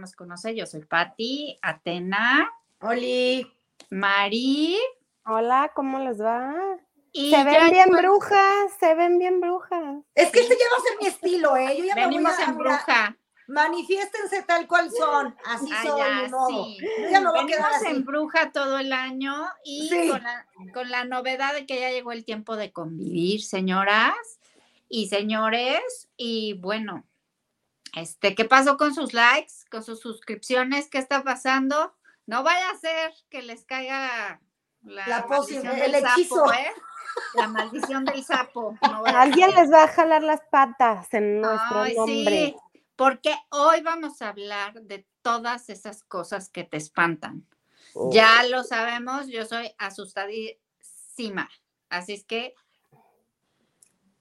[0.00, 2.50] nos conoce, yo soy Patti, Atena,
[2.80, 3.46] Oli.
[3.90, 4.78] Mari.
[5.26, 6.54] Hola, ¿cómo les va?
[7.12, 10.04] Y se ven bien brujas, se ven bien brujas.
[10.14, 11.76] Es que este ya va a ser mi estilo, ¿eh?
[11.76, 13.16] Yo ya Venimos me voy a, en bruja.
[13.48, 15.36] Manifiéstense tal cual son.
[15.44, 15.80] Así Ah,
[16.48, 16.78] sí.
[17.02, 17.86] Yo ya me voy a quedar Venimos así.
[17.96, 20.08] en bruja todo el año y Sí.
[20.08, 24.14] con, la, con la novedad de que ya llegó el tiempo de convivir, señoras
[24.88, 26.08] y señores.
[26.16, 27.04] Y bueno,
[27.96, 30.88] este, ¿qué pasó con sus likes, con sus suscripciones?
[30.90, 31.94] ¿Qué está pasando?
[32.26, 34.40] No vaya a ser que les caiga
[34.82, 36.52] la, el del sapo, hechizo.
[36.52, 36.72] ¿eh?
[37.34, 38.78] La maldición del sapo.
[38.82, 42.36] no Alguien les va a jalar las patas en nuestro Ay, nombre.
[42.36, 42.56] sí,
[42.96, 47.46] porque hoy vamos a hablar de todas esas cosas que te espantan.
[47.94, 48.10] Oh.
[48.12, 51.48] Ya lo sabemos, yo soy asustadísima.
[51.88, 52.54] Así es que,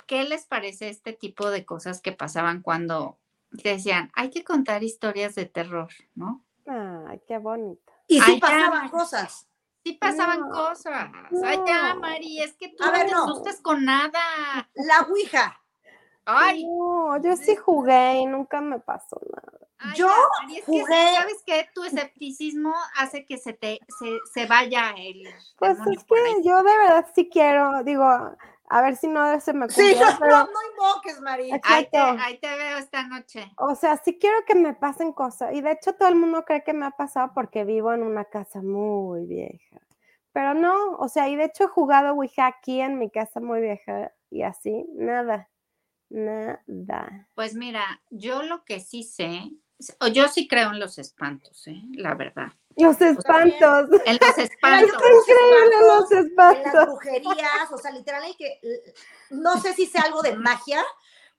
[0.07, 3.19] ¿qué les parece este tipo de cosas que pasaban cuando
[3.51, 6.45] decían, hay que contar historias de terror, ¿no?
[6.67, 7.91] Ay, qué bonito.
[8.07, 8.47] Y sí Ay, ya.
[8.47, 9.47] pasaban cosas.
[9.83, 11.09] Sí pasaban No, cosas.
[11.43, 13.23] Ay, ya, Mari, es que tú A no ver, te no.
[13.23, 14.19] asustas con nada.
[14.75, 15.59] La Ouija.
[16.25, 19.67] Ay, No, yo sí jugué y nunca me pasó nada.
[19.79, 20.09] Ay, Yo
[20.41, 21.69] Mari, es que, ¿sabes qué?
[21.73, 25.23] Tu escepticismo hace que se te se, se vaya el
[25.57, 28.05] Pues es que yo de verdad sí quiero, digo,
[28.69, 31.59] a ver si no se me Sí, ocurre, no, pero, no, no invoques, María.
[31.63, 32.23] Ahí te, exacto.
[32.23, 33.51] ahí te veo esta noche.
[33.57, 35.53] o sea, sí quiero que me pasen cosas.
[35.53, 38.25] Y de hecho todo el mundo cree que me ha pasado porque vivo en una
[38.25, 39.81] casa muy vieja.
[40.31, 43.59] Pero no, o sea, y de hecho he jugado Ouija aquí en mi casa muy
[43.61, 45.49] vieja y así, nada,
[46.09, 47.27] nada.
[47.33, 49.51] Pues mira, yo lo que sí sé,
[49.99, 51.81] o yo sí creo en los espantos, ¿eh?
[51.93, 52.51] la verdad.
[52.75, 53.89] Los espantos.
[54.05, 54.91] En los espantos.
[55.01, 56.85] Los En las espantos.
[56.85, 58.59] brujerías, o sea, literal, hay que.
[59.31, 60.83] No sé si sea algo de magia,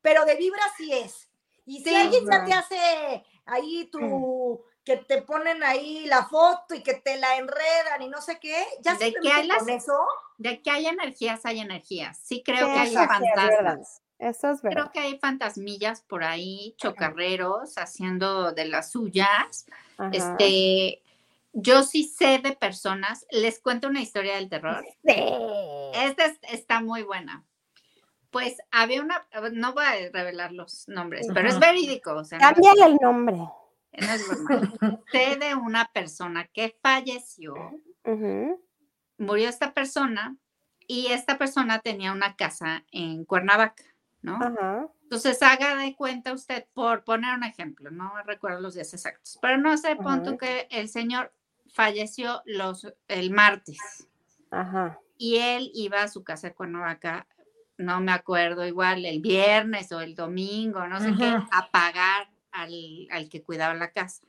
[0.02, 1.28] pero de vibra sí es.
[1.66, 1.94] Y si Sí.
[1.96, 4.62] alguien ya te hace ahí tu.
[4.82, 8.64] que te ponen ahí la foto y que te la enredan y no sé qué,
[8.80, 9.96] ya ¿De qué hay las- eso.
[10.38, 12.18] De que hay energías, hay energías.
[12.18, 14.02] Sí creo Sí, que hay fantasmas.
[14.18, 14.80] Eso es verdad.
[14.80, 19.66] Creo que hay fantasmillas por ahí, chocarreros, haciendo de las suyas.
[19.98, 20.10] Ajá.
[20.12, 21.02] Este,
[21.52, 24.84] yo sí sé de personas, les cuento una historia del terror.
[25.04, 25.14] Sí.
[25.94, 27.44] Esta es- está muy buena.
[28.30, 32.48] Pues había una, no voy a revelar los nombres, pero es verídico, o sea, no
[32.48, 33.36] es, Cámbiale el nombre.
[33.36, 35.00] no es broma.
[35.10, 37.54] Sé de una persona que falleció,
[39.18, 40.36] murió esta persona
[40.86, 43.82] y esta persona tenía una casa en Cuernavaca,
[44.22, 44.36] ¿no?
[44.36, 44.86] Ajá.
[45.02, 49.58] Entonces haga de cuenta usted, por poner un ejemplo, no recuerdo los días exactos, pero
[49.58, 51.32] no sé, pon tú que el señor
[51.72, 53.78] falleció los, el martes.
[54.52, 54.98] Ajá.
[55.16, 57.26] y él iba a su casa de Cuernavaca,
[57.78, 63.06] no me acuerdo, igual el viernes o el domingo, no sé qué, a pagar al,
[63.10, 64.22] al que cuidaba la casa.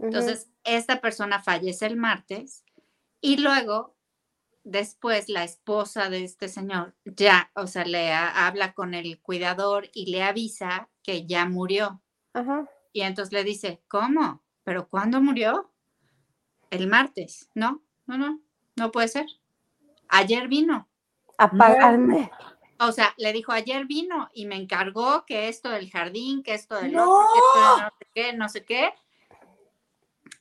[0.00, 2.64] Entonces, esta persona fallece el martes
[3.20, 3.94] y luego,
[4.64, 9.88] después, la esposa de este señor ya, o sea, le ha- habla con el cuidador
[9.94, 12.02] y le avisa que ya murió.
[12.32, 12.68] Ajá.
[12.92, 14.42] Y entonces le dice, ¿cómo?
[14.64, 15.71] ¿Pero cuándo murió?
[16.72, 17.50] El martes.
[17.54, 18.40] No, no, no,
[18.76, 19.26] no puede ser.
[20.08, 20.88] Ayer vino.
[21.36, 22.30] Apagarme.
[22.80, 26.76] O sea, le dijo, ayer vino y me encargó que esto del jardín, que esto
[26.76, 27.10] del ¡No!
[27.14, 28.94] otro, que esto no sé qué, no sé qué.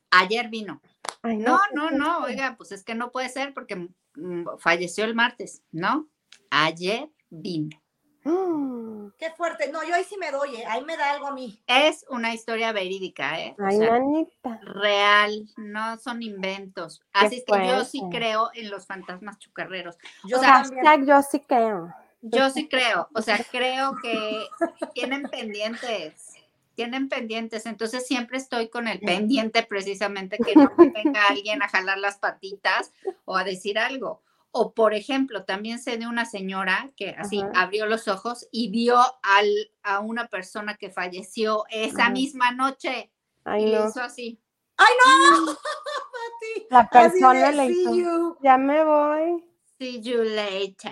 [0.10, 0.82] Ayer vino.
[1.22, 2.24] Ay, No, no, no, susto.
[2.24, 6.08] oiga, pues es que no puede ser porque mm, falleció el martes, ¿no?
[6.50, 7.78] Ayer vino.
[9.18, 9.72] Qué fuerte.
[9.72, 10.66] No, yo ahí sí me doy, ¿eh?
[10.68, 11.62] ahí me da algo a mí.
[11.68, 13.56] Es una historia verídica, ¿eh?
[13.60, 14.60] O Ay, sea, manita.
[14.64, 17.02] real, no son inventos.
[17.14, 19.98] Así es que yo sí creo en los fantasmas chucarreros.
[20.24, 20.56] Yo O sea.
[20.56, 21.94] Hashtag yo sí creo.
[22.24, 24.46] Yo sí creo, o sea, creo que
[24.94, 26.34] tienen pendientes,
[26.76, 31.68] tienen pendientes, entonces siempre estoy con el pendiente precisamente que no me venga alguien a
[31.68, 32.94] jalar las patitas
[33.26, 34.22] o a decir algo.
[34.52, 37.52] O por ejemplo, también sé de una señora que así Ajá.
[37.56, 39.48] abrió los ojos y vio al,
[39.82, 42.12] a una persona que falleció esa Ajá.
[42.12, 43.12] misma noche
[43.46, 43.88] Ay, y no.
[43.88, 44.42] hizo así.
[44.78, 45.46] ¡Ay, no!
[45.46, 46.68] Mati.
[46.70, 47.96] La persona le "See hizo.
[47.96, 48.38] you".
[48.42, 49.46] Ya me voy.
[49.78, 50.92] See you later.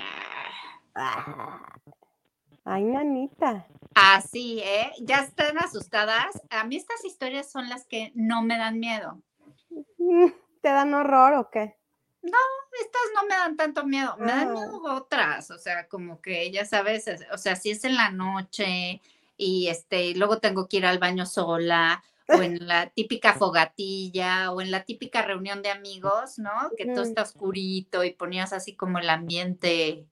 [2.65, 3.65] Ay, nanita.
[3.95, 4.91] Así, ¿eh?
[5.01, 6.41] Ya están asustadas.
[6.49, 9.21] A mí estas historias son las que no me dan miedo.
[10.61, 11.78] ¿Te dan horror o qué?
[12.21, 14.53] Estas no me dan tanto miedo, me dan Ah.
[14.53, 18.11] miedo otras, o sea, como que ya sabes, es- o sea, si es en la
[18.11, 19.01] noche
[19.37, 24.61] y este, luego tengo que ir al baño sola, o en la típica fogatilla, o
[24.61, 26.51] en la típica reunión de amigos, ¿no?
[26.77, 30.05] Que todo está oscurito y ponías así como el ambiente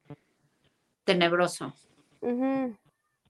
[1.04, 1.74] tenebroso.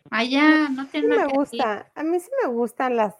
[0.09, 1.59] Allá, no Sí tiene me nada que decir.
[1.59, 1.91] gusta.
[1.95, 3.13] A mí sí me gustan las,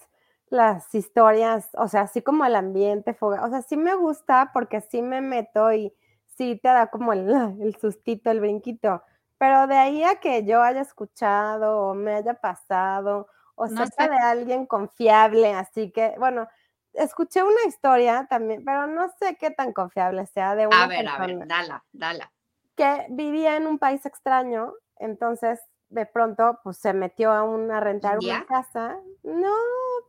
[0.50, 4.82] las historias, o sea, así como el ambiente, foga, o sea, sí me gusta porque
[4.82, 5.94] sí me meto y
[6.38, 7.30] sí te da como el,
[7.62, 9.02] el sustito, el brinquito,
[9.38, 14.06] pero de ahí a que yo haya escuchado o me haya pasado o No cerca
[14.06, 14.10] sé.
[14.10, 16.48] de alguien confiable, así que, bueno,
[16.94, 21.08] escuché una historia también, pero no sé qué tan confiable sea de una A ver,
[21.08, 22.32] a persona ver, dala, dala.
[22.76, 27.80] que vivía en un país extraño, entonces de pronto pues se metió a, un, a
[27.80, 28.98] rentar una casa.
[29.24, 29.54] No,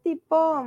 [0.03, 0.65] tipo,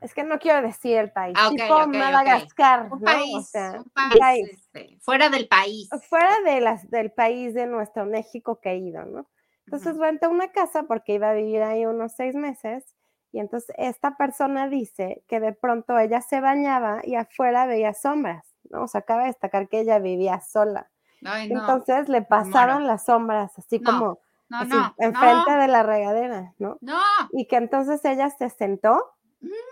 [0.00, 1.86] es que no quiero decir el país, Ah, tipo.
[1.88, 3.04] Madagascar, Un ¿no?
[3.04, 5.88] país, o sea, un un país, este, fuera del país.
[6.08, 9.28] fuera de las, del país de nuestro México querido, ¿no?
[9.66, 12.96] Entonces rentó una casa porque iba a vivir ahí unos seis meses
[13.30, 18.44] y entonces esta persona dice que de pronto ella se bañaba y afuera veía sombras,
[18.68, 18.82] ¿no?
[18.82, 20.90] O sea, cabe destacar que ella vivía sola.
[21.24, 24.18] Ay, no, Entonces le pasaban las sombras, así No, como
[24.50, 26.76] no, así, no, enfrente no, de la regadera, ¿no?
[26.80, 26.98] no.
[27.32, 29.14] Y que entonces ella se sentó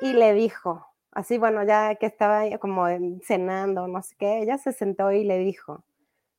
[0.01, 4.59] y le dijo, así, bueno, ya que estaba como en- cenando, no sé qué, ella
[4.59, 5.85] se sentó y le dijo,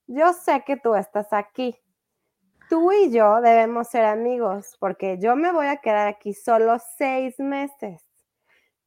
[0.07, 1.77] yo sé que tú estás aquí.
[2.69, 7.39] Tú y yo debemos ser amigos porque yo me voy a quedar aquí solo seis
[7.39, 8.03] meses.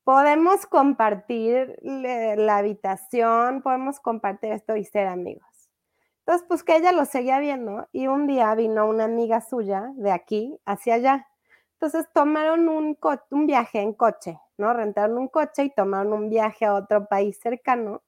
[0.05, 5.62] Podemos compartir la habitación, podemos compartir esto y ser amigos.
[6.27, 10.11] Entonces, pues que ella lo seguía viendo y un día vino una amiga suya de
[10.13, 11.27] aquí hacia allá.
[11.75, 12.97] Entonces tomaron un,
[13.31, 14.73] un viaje en coche, ¿no?
[14.73, 18.03] Rentaron un coche y tomaron un viaje a otro país cercano.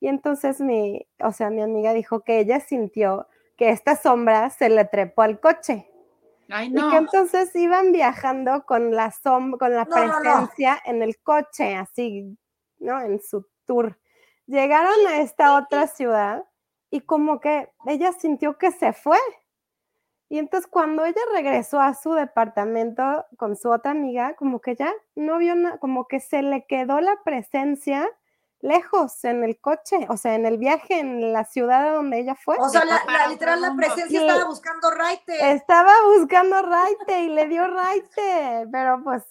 [0.00, 4.68] Y entonces mi, o sea, mi amiga dijo que ella sintió que esta sombra se
[4.68, 5.86] le trepó al coche
[6.48, 6.96] Ay, y que no.
[6.96, 10.48] entonces iban viajando con la som- con la No, no, no.
[10.48, 12.36] presencia en el coche, así,
[12.78, 13.00] ¿no?
[13.00, 13.98] En su tour.
[14.46, 16.44] Llegaron a esta otra ciudad
[16.90, 19.18] y como que ella sintió que se fue.
[20.28, 24.92] Y entonces cuando ella regresó a su departamento con su otra amiga, como que ya
[25.16, 28.08] no vio nada, como que se le quedó la presencia
[28.60, 32.34] lejos en el coche, o sea, en el viaje en la ciudad a donde ella
[32.36, 32.56] fue.
[32.58, 35.52] O sea, Se la, la- literal, la presencia estaba buscando raite.
[35.52, 39.24] Estaba buscando raite y le dio raite, pero pues,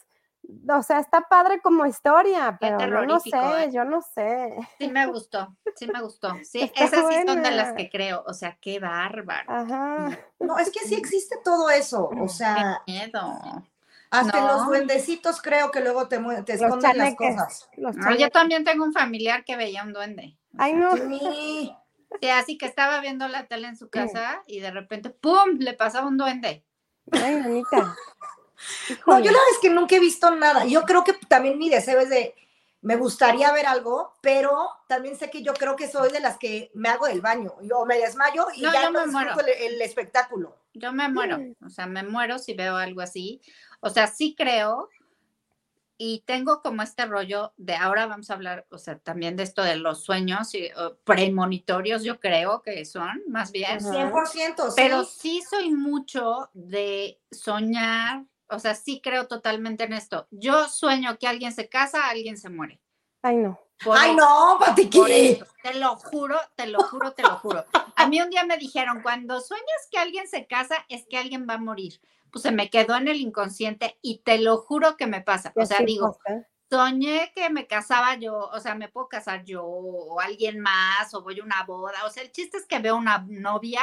[0.69, 3.69] o sea, está padre como historia, Qué pero yo no sé, ¿eh?
[3.71, 4.55] yo no sé.
[4.77, 6.33] Sí me gustó, sí me gustó.
[6.43, 8.23] Sí, Está esas sí son de las que creo.
[8.27, 9.51] O sea, qué bárbaro.
[9.51, 10.17] Ajá.
[10.39, 12.05] No, es que sí existe todo eso.
[12.05, 13.39] O Qué sea, miedo.
[14.09, 16.17] hasta los duendecitos creo que luego te,
[16.47, 17.69] esconden las cosas.
[17.77, 20.37] No, yo también tengo un familiar que veía un duende.
[20.57, 20.95] Ay, no.
[20.95, 21.75] Sí.
[22.21, 25.57] Sí, así que estaba viendo la tele en su casa y de repente, ¡pum!
[25.59, 26.65] le pasaba un duende.
[27.11, 27.95] Ay, Anita.
[29.05, 30.65] No, yo la verdad es que nunca he visto nada.
[30.65, 32.35] Yo creo que también mi deseo es de,
[32.81, 36.71] me gustaría ver algo, pero también sé que yo creo que soy de las que
[36.73, 37.53] me hago del baño.
[37.61, 39.47] Yo me desmayo y No, ya no me disfruto muero.
[39.59, 40.55] el, el espectáculo.
[40.73, 43.41] Yo me muero, o sea, me muero si veo algo así.
[43.81, 44.89] O sea, sí creo
[46.01, 49.61] y tengo como este rollo de ahora vamos a hablar, o sea, también de esto
[49.61, 50.69] de los sueños y,
[51.03, 53.85] premonitorios, yo creo que son, más bien.
[53.85, 54.09] Ajá.
[54.09, 54.73] 100%, sí.
[54.77, 60.27] Pero sí soy mucho de soñar, o sea, sí creo totalmente en esto.
[60.31, 62.81] Yo sueño que alguien se casa, alguien se muere.
[63.21, 63.59] Ay, no.
[63.83, 65.39] Por Ay, eso, no, Patiqui.
[65.63, 67.65] Te lo juro, te lo juro, te lo juro.
[67.95, 71.47] A mí un día me dijeron, cuando sueñas que alguien se casa, es que alguien
[71.49, 72.01] va a morir.
[72.31, 75.53] Pues se me quedó en el inconsciente y te lo juro que me pasa.
[75.55, 76.47] O sea, sí digo, pasa.
[76.69, 81.23] soñé que me casaba yo, o sea, me puedo casar yo o alguien más o
[81.23, 82.05] voy a una boda.
[82.05, 83.81] O sea, el chiste es que veo una novia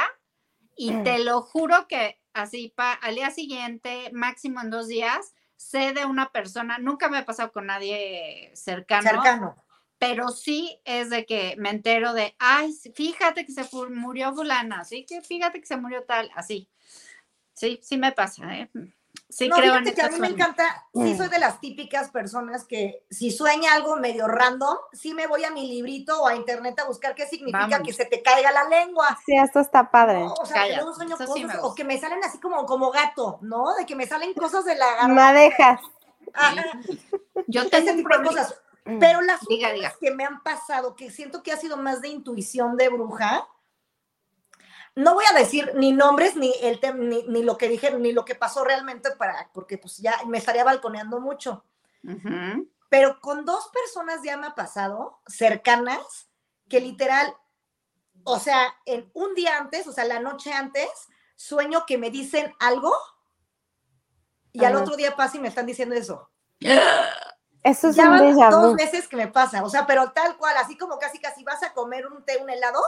[0.77, 5.93] y te lo juro que así pa- al día siguiente, máximo en dos días, sé
[5.93, 9.55] de una persona, nunca me ha pasado con nadie cercano, Cercano.
[9.97, 15.05] pero sí es de que me entero de, ay, fíjate que se murió fulana, sí,
[15.05, 16.69] que fíjate que se murió tal, así.
[17.53, 18.71] Sí, sí me pasa, ¿eh?
[19.29, 21.17] Sí no, creo en que a mí me encanta, sí Mm.
[21.17, 25.51] soy de las típicas personas que si sueña algo medio random, sí me voy a
[25.51, 29.17] mi librito o a internet a buscar qué significa que se te caiga la lengua.
[29.25, 30.19] Sí, esto está padre.
[30.21, 30.33] ¿no?
[30.33, 32.89] O sea, que Cállate, luego sueño sí cosas o que me salen así como, como
[32.89, 33.75] gato, ¿no?
[33.75, 35.13] De que me salen cosas de la garganta.
[35.13, 35.81] Madejas.
[37.47, 38.29] Yo tengo ese un tipo de problema.
[38.43, 38.61] cosas.
[38.99, 39.69] Pero las diga.
[39.99, 43.45] que me han pasado, que siento que ha sido más de intuición de bruja,
[44.97, 48.25] no voy a decir ni nombres, ni el ni, ni lo que dije, ni lo
[48.25, 51.63] que pasó realmente, para, porque pues ya me estaría balconeando mucho.
[52.89, 56.29] Pero con dos personas ya me ha pasado, cercanas,
[56.67, 57.31] que literal,
[58.23, 60.89] o sea, en un día antes, o sea, la noche antes,
[61.35, 62.91] sueño que me dicen algo
[64.51, 66.31] y al otro día pasa y me están diciendo eso.
[67.61, 70.57] Eso es ya un van dos veces que me pasa, o sea, pero tal cual,
[70.57, 72.81] así como casi casi vas a comer un té, un helado,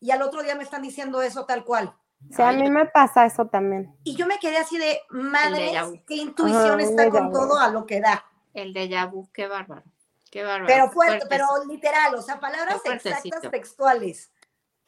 [0.00, 1.94] y al otro día me están diciendo eso tal cual.
[2.30, 3.94] Sí, a Ay, mí me pasa eso también.
[4.04, 5.72] Y yo me quedé así de, madre,
[6.06, 7.32] qué intuición Ajá, está con vu.
[7.32, 8.24] todo a lo que da.
[8.54, 9.84] El de vu, qué bárbaro.
[10.30, 10.66] Qué bárbaro.
[10.66, 14.32] Pero fuerte, pero literal, o sea, palabras exactas textuales.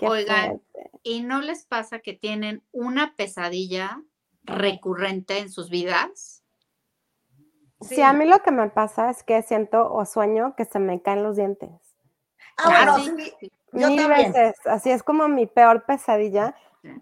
[0.01, 0.63] Oigan,
[1.03, 4.03] ¿y no les pasa que tienen una pesadilla
[4.45, 6.43] recurrente en sus vidas?
[7.81, 8.03] Sí.
[8.03, 11.23] a mí lo que me pasa es que siento o sueño que se me caen
[11.23, 11.71] los dientes.
[12.57, 13.01] Ah, bueno, ah,
[13.39, 13.53] sí.
[13.73, 16.55] Yo Mil veces, así es como mi peor pesadilla,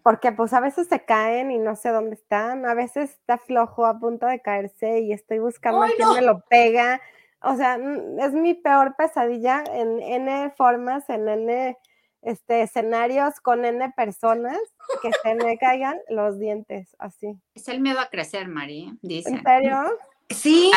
[0.02, 3.86] porque pues a veces se caen y no sé dónde están, a veces está flojo
[3.86, 7.00] a punto de caerse y estoy buscando a quién me lo pega.
[7.42, 7.78] O sea,
[8.18, 11.76] es mi peor pesadilla en N formas, en N
[12.22, 14.58] este, escenarios con N personas
[15.02, 17.38] que se me caigan los dientes, así.
[17.54, 19.30] Es el miedo a crecer, Mari, dice.
[19.30, 19.98] ¿En serio?
[20.30, 20.72] Sí.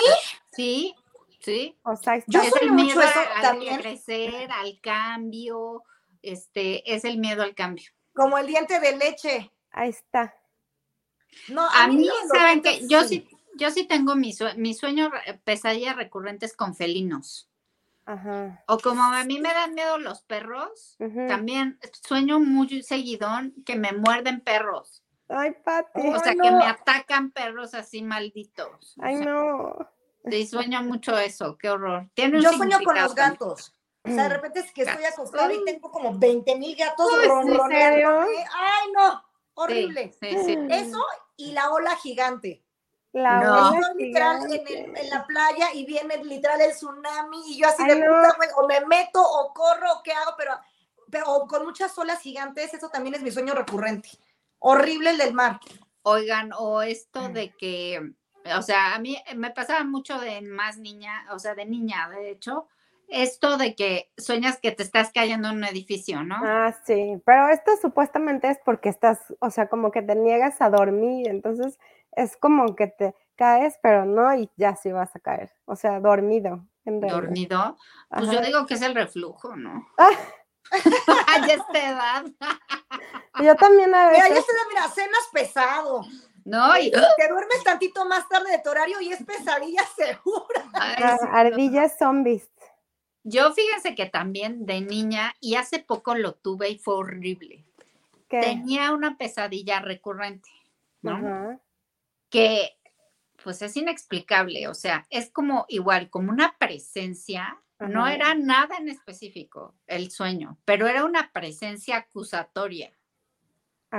[0.52, 0.96] Sí,
[1.40, 1.78] sí.
[1.84, 5.84] O sea, yo soy el miedo al crecer, al cambio,
[6.22, 7.90] este, es el miedo al cambio.
[8.14, 9.52] Como el diente de leche.
[9.72, 10.36] Ahí está.
[11.48, 15.12] No, a, mí, saben que yo sí, yo sí tengo mi, mi sueño
[15.44, 17.50] pesadillas recurrentes con felinos.
[18.66, 23.92] O como a mí me dan miedo los perros, también sueño muy seguidón que me
[23.92, 25.04] muerden perros.
[25.28, 26.08] Ay, Pati.
[26.08, 28.96] O sea, que me atacan perros así malditos.
[29.00, 29.78] Ay, no.
[30.26, 32.10] Sí, sueño mucho eso, qué horror.
[32.16, 33.74] Yo sueño con los gatos.
[34.04, 38.22] O sea, de repente es que estoy acostada y tengo como 20 mil gatos ronroneando.
[38.22, 39.24] Ay, no,
[39.56, 40.16] horrible.
[40.22, 42.64] Eso y la ola gigante.
[43.12, 43.94] La no.
[43.96, 48.68] literal en, la playa y viene literal el tsunami y yo así de puta, o
[48.68, 50.54] me meto o corro o qué hago, pero,
[51.10, 54.10] pero con muchas olas gigantes, eso también es mi sueño recurrente.
[54.60, 55.60] Horrible el del mar.
[56.04, 58.14] Oigan, o esto de que,
[58.58, 62.32] o sea, a mí me pasaba mucho de más niña, o sea, de niña, de
[62.32, 62.68] hecho,
[63.08, 66.36] esto de que sueñas que te estás cayendo en un edificio, ¿no?
[66.44, 70.70] Ah, sí, pero esto supuestamente es porque estás, o sea, como que te niegas a
[70.70, 71.80] dormir, entonces
[72.12, 76.00] es como que te caes, pero no, y ya sí vas a caer, o sea,
[76.00, 76.66] dormido.
[76.86, 77.78] ¿Dormido?
[78.10, 79.88] Pues yo digo que es el reflujo, ¿no?
[79.98, 80.10] Ah.
[81.28, 82.26] a esta edad.
[83.42, 84.24] yo también a veces.
[84.24, 86.02] Mira, ya se mira, cenas pesado.
[86.46, 90.66] No, y te duermes tantito más tarde de tu horario y es pesadilla segura.
[90.74, 92.50] Ah, ardillas zombies.
[93.24, 97.66] Yo fíjense que también de niña, y hace poco lo tuve y fue horrible.
[98.28, 100.50] Tenía una pesadilla recurrente,
[101.02, 101.60] ¿no?
[102.30, 102.78] Que
[103.44, 108.90] pues es inexplicable, o sea, es como igual, como una presencia, no era nada en
[108.90, 112.92] específico el sueño, pero era una presencia acusatoria.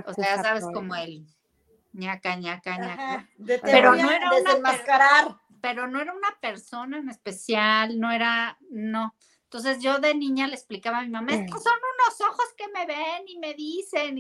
[0.06, 1.26] O sea, sabes, como el
[1.92, 3.28] ñaca, ñaca, ñaca.
[3.62, 9.14] pero no era desenmascarar pero no era una persona en especial, no era, no.
[9.44, 12.87] Entonces yo de niña le explicaba a mi mamá, estos son unos ojos que me
[12.87, 14.16] ven y me dicen,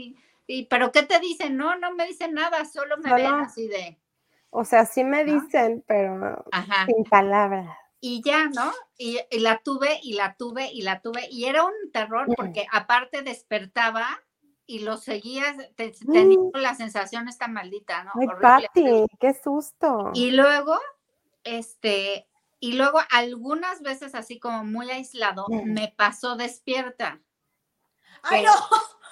[0.46, 1.56] y, pero ¿qué te dicen?
[1.56, 3.98] No, no me dicen nada, solo me ven así de.
[4.50, 6.44] O sea, sí me dicen, pero
[6.86, 7.68] sin palabras.
[8.00, 8.72] Y ya, ¿no?
[8.98, 11.28] Y, la tuve y la tuve y la tuve.
[11.30, 14.20] Y era un terror porque aparte despertaba
[14.70, 18.12] y lo seguías, tenía la sensación esta maldita, ¿no?
[18.14, 20.12] Ay, Pati, qué susto.
[20.14, 20.78] Y luego
[21.42, 22.28] este,
[22.60, 27.20] y luego algunas veces así como muy aislado, me pasó despierta.
[28.22, 28.52] ¡Ay, no!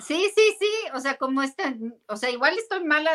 [0.01, 3.11] Sí, sí, sí, o sea, como este, o sea, igual estoy mala,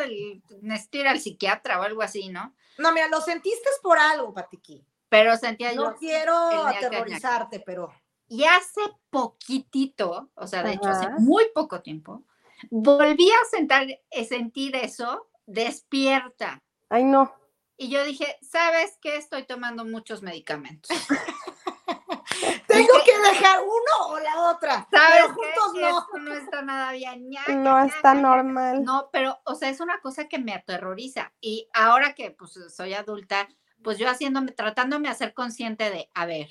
[0.62, 2.54] necesito ir al psiquiatra o algo así, ¿no?
[2.78, 4.86] No, mira, lo sentiste por algo, Patiqui.
[5.08, 5.92] Pero sentía yo.
[5.92, 7.94] No quiero aterrorizarte, pero.
[8.28, 12.24] Y hace poquitito, o sea, de hecho, hace muy poco tiempo,
[12.70, 16.62] volví a sentar, eh, sentir eso despierta.
[16.90, 17.34] Ay, no.
[17.78, 19.18] Y yo dije, ¿sabes qué?
[19.18, 20.90] Estoy tomando muchos medicamentos.
[22.68, 24.88] Tengo que dejar uno o la otra.
[24.90, 26.00] ¿Sabes pero juntos no.
[26.00, 27.30] Esto no está nada bien.
[27.64, 28.84] no está normal.
[28.84, 31.34] No, pero, o sea, es una cosa que me aterroriza.
[31.42, 33.48] Y ahora que pues soy adulta,
[33.84, 36.50] pues yo haciéndome, tratándome de ser consciente de, a ver,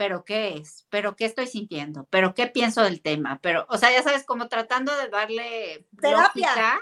[0.00, 3.92] pero qué es, pero qué estoy sintiendo, pero qué pienso del tema, pero, o sea,
[3.92, 6.80] ya sabes, como tratando de darle terapia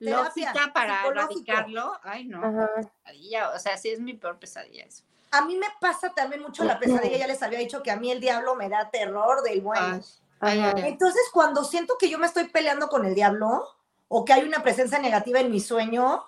[0.00, 1.96] lógica para erradicarlo.
[2.02, 2.40] Ay, no.
[2.42, 5.04] o sea, sí es mi peor pesadilla eso.
[5.30, 8.10] A mí me pasa también mucho la pesadilla, ya les había dicho que a mí
[8.10, 10.00] el diablo me da terror del bueno.
[10.40, 13.62] Entonces, cuando siento que yo me estoy peleando con el diablo
[14.08, 16.24] o que hay una presencia negativa en mi sueño,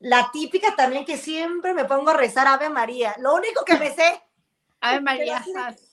[0.00, 3.14] la típica también que siempre me pongo a rezar Ave María.
[3.20, 4.24] Lo único que me sé
[4.80, 5.44] Ave María.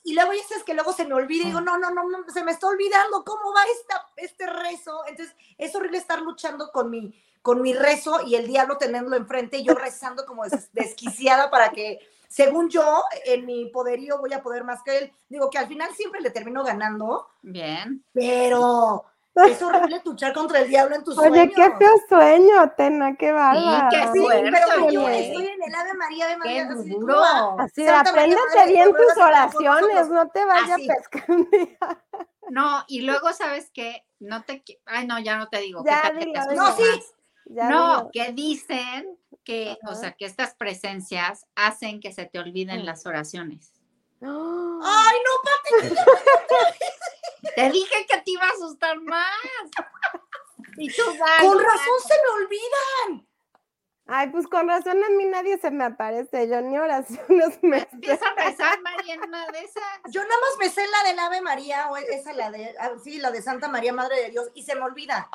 [0.04, 2.44] y luego ya es que luego se me olvida y digo, no, no, no, se
[2.44, 5.04] me está olvidando cómo va esta, este rezo.
[5.08, 7.12] Entonces, es horrible estar luchando con mi,
[7.42, 11.98] con mi rezo y el diablo tenerlo enfrente y yo rezando como desquiciada para que,
[12.28, 15.12] según yo, en mi poderío voy a poder más que él.
[15.28, 17.28] Digo que al final siempre le termino ganando.
[17.42, 18.04] Bien.
[18.12, 19.04] Pero
[19.44, 21.54] Es horrible luchar contra el diablo en tus Oye, sueños.
[21.54, 23.88] qué feo sueño, Tena, qué bárbara.
[23.90, 25.28] qué Sí, fuerte, pero yo oye.
[25.28, 26.68] estoy en el Ave María, Ave María.
[26.68, 27.24] Qué así, duro.
[27.60, 31.78] Así de, apréndete de bien tus oraciones, no te vayas a pescar un día.
[32.48, 34.04] No, y luego, ¿sabes qué?
[34.20, 34.62] No te...
[34.86, 35.82] Ay, no, ya no te digo.
[35.84, 37.02] Ya, ¿qué tal que te No, sí.
[37.48, 42.82] Ya No, que dicen que, o sea, que estas presencias hacen que se te olviden
[42.82, 42.84] Mm.
[42.84, 43.72] las oraciones.
[44.22, 45.94] Ay, no, papi.
[47.54, 49.30] Te dije que te iba a asustar más.
[50.78, 53.25] Y tú dale, Con razón se me olvidan.
[54.08, 57.88] Ay, pues con razón a mí nadie se me aparece, yo ni oraciones me.
[57.92, 59.82] Empieza a rezar, María, en una de esas.
[60.10, 63.18] Yo nada más me sé la del Ave María, o esa la de, ah, sí,
[63.18, 65.28] la de Santa María, Madre de Dios, y se me olvida.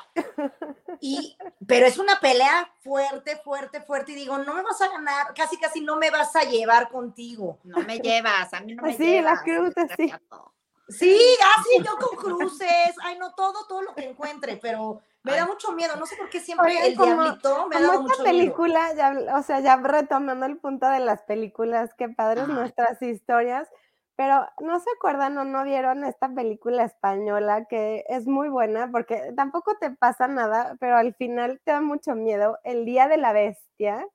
[1.00, 1.36] Y,
[1.66, 5.58] pero es una pelea fuerte, fuerte, fuerte, y digo, no me vas a ganar, casi,
[5.58, 7.58] casi no me vas a llevar contigo.
[7.64, 9.42] No me llevas, a mí no me Así, la llevas.
[9.42, 10.04] cruz, así.
[10.06, 10.54] Recato.
[10.88, 11.18] Sí,
[11.58, 15.48] así yo con cruces, ay, no, todo, todo lo que encuentre, pero me da Ay.
[15.48, 18.22] mucho miedo, no sé por qué siempre Oigan, el como- diablito me Como mucho esta
[18.24, 18.38] miedo.
[18.38, 22.54] película, ya, o sea, ya retomando el punto de las películas, qué padres Ay.
[22.54, 23.68] nuestras historias,
[24.16, 29.32] pero ¿no se acuerdan o no vieron esta película española que es muy buena porque
[29.36, 32.58] tampoco te pasa nada, pero al final te da mucho miedo?
[32.64, 34.06] El Día de la Bestia.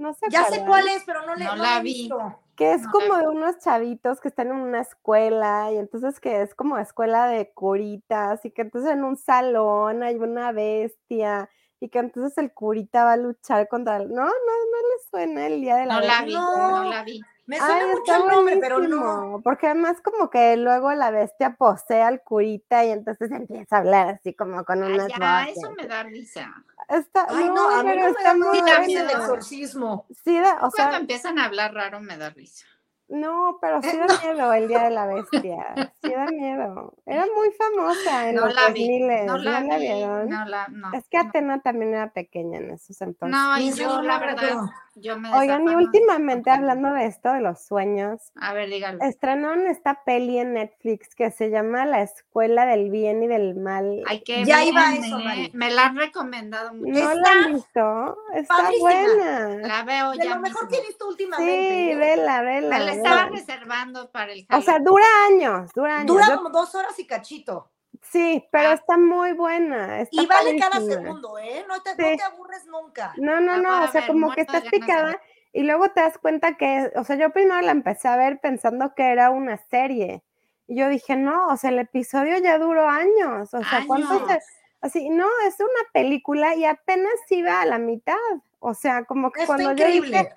[0.00, 1.92] No sé Ya sé cuál es, pero no, le, No no la vi.
[1.92, 2.40] visto.
[2.56, 6.40] Que es No, como de unos chavitos que están en una escuela y entonces que
[6.40, 11.90] es como escuela de curitas y que entonces en un salón hay una bestia y
[11.90, 14.08] que entonces el curita va a luchar contra el...
[14.08, 16.84] No, no, no les suena el día de la No la vi, No.
[16.84, 17.20] no la vi.
[17.46, 19.40] Me suena Ay, mucho el nombre, pero no.
[19.44, 24.08] Porque además como que luego la bestia posee al curita y entonces empieza a hablar
[24.08, 25.56] así como con Ay, unas ya, voces.
[25.58, 26.54] eso me da risa.
[26.90, 30.06] Está, Ay, no, no, a mí pero no me está da muy da el exorcismo.
[30.24, 32.66] Sí, da- o Cuando sea, empiezan a hablar raro me da risa.
[33.08, 34.18] No, pero sí Eh, da no.
[34.20, 35.92] miedo el Día de la Bestia.
[36.00, 36.94] Sí da miedo.
[37.06, 39.26] Era muy famosa en No los la vi, 2000.
[39.26, 40.28] no la vi, vieron?
[40.28, 40.92] no la, no.
[40.92, 43.36] Es que Atena también era pequeña en esos entonces.
[43.36, 44.58] No, y yo no la me verdad.
[44.96, 48.98] Yo me Oigan, y últimamente hablando de esto, de los sueños, A ver, dígalo.
[49.02, 54.02] estrenaron esta peli en Netflix que se llama La Escuela del Bien y del Mal.
[54.06, 55.50] Ay, qué Ya iba eso, ¿eh?
[55.54, 56.90] Me la han recomendado mucho.
[56.92, 58.16] ¿No la está han visto?
[58.34, 58.90] Está padrísima.
[58.90, 59.48] buena.
[59.68, 60.68] La veo De ya lo mejor mismo.
[60.68, 61.52] que he visto últimamente.
[61.52, 61.96] Sí, ¿eh?
[61.96, 62.78] vela, vela.
[62.78, 63.36] Me la estaba vela.
[63.36, 64.84] reservando para el O sea, Halloween.
[64.84, 66.06] dura años, dura años.
[66.06, 67.70] Dura Yo- como dos horas y cachito.
[68.02, 68.74] Sí, pero Ah.
[68.74, 70.00] está muy buena.
[70.00, 71.64] está Y vale cada segundo, ¿eh?
[71.68, 71.96] No te, Sí.
[71.98, 73.12] no te aburres nunca.
[73.16, 75.20] No, no, no, o sea, ver, como que estás picada
[75.52, 78.94] y luego te das cuenta que, o sea, yo primero la empecé a ver pensando
[78.94, 80.22] que era una serie.
[80.66, 83.52] Y yo dije, no, o sea, el episodio ya duró años.
[83.54, 84.22] O sea, ¿cuántos?
[84.30, 84.44] Años.
[84.80, 88.14] Así, no, es una película y apenas iba a la mitad.
[88.60, 90.10] O sea, como que cuando increíble.
[90.16, 90.34] yo dije,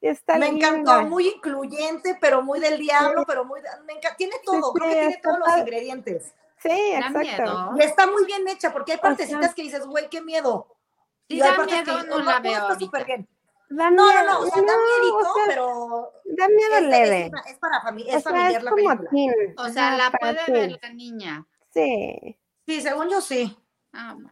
[0.00, 0.68] está me linda".
[0.68, 3.60] encantó, muy incluyente, pero muy del diablo, pero muy...
[3.86, 6.32] Me enca- Tiene todo, sí, creo que tiene todos los ingredientes.
[6.64, 7.18] Sí, Da exacto.
[7.20, 7.70] miedo.
[7.78, 10.74] Y está muy bien hecha, porque hay O sea- partecitas que dices, güey, qué miedo.
[11.28, 13.28] Si y hay da miedo, que no la veo está súper bien.
[13.68, 16.82] Da No, no, miedo, no, o sea, da miedito, o sea, pero da miedo es,
[16.82, 17.20] leve.
[17.26, 19.10] es, una- es para familia, o es sea, familiar la película.
[19.10, 19.54] teen.
[19.58, 20.52] O sea, la puede teen.
[20.70, 21.46] ver la niña.
[21.70, 22.38] Sí.
[22.66, 23.56] Sí, según yo sí.
[23.92, 24.30] Ah, bueno.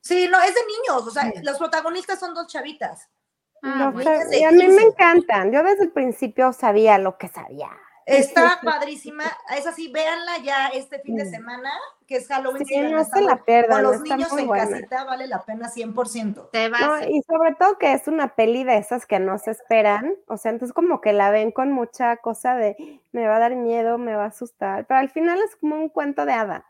[0.00, 3.08] Sí, no, es de niños, o sea, los protagonistas son dos chavitas.
[3.62, 4.10] Ah, bueno.
[4.32, 4.86] y a mí me 15.
[4.88, 5.52] encantan.
[5.52, 7.70] Yo desde el principio sabía lo que sabía.
[8.06, 9.24] Está padrísima,
[9.56, 11.70] es así, véanla ya este fin de semana,
[12.06, 12.66] que es Halloween.
[12.66, 14.68] Sí, no se la bu- pierdan, Con los niños en buena.
[14.70, 16.50] casita vale la pena 100%.
[16.50, 16.80] Te vas.
[16.80, 20.36] No, y sobre todo que es una peli de esas que no se esperan, o
[20.36, 23.98] sea, entonces como que la ven con mucha cosa de me va a dar miedo,
[23.98, 26.64] me va a asustar, pero al final es como un cuento de hadas.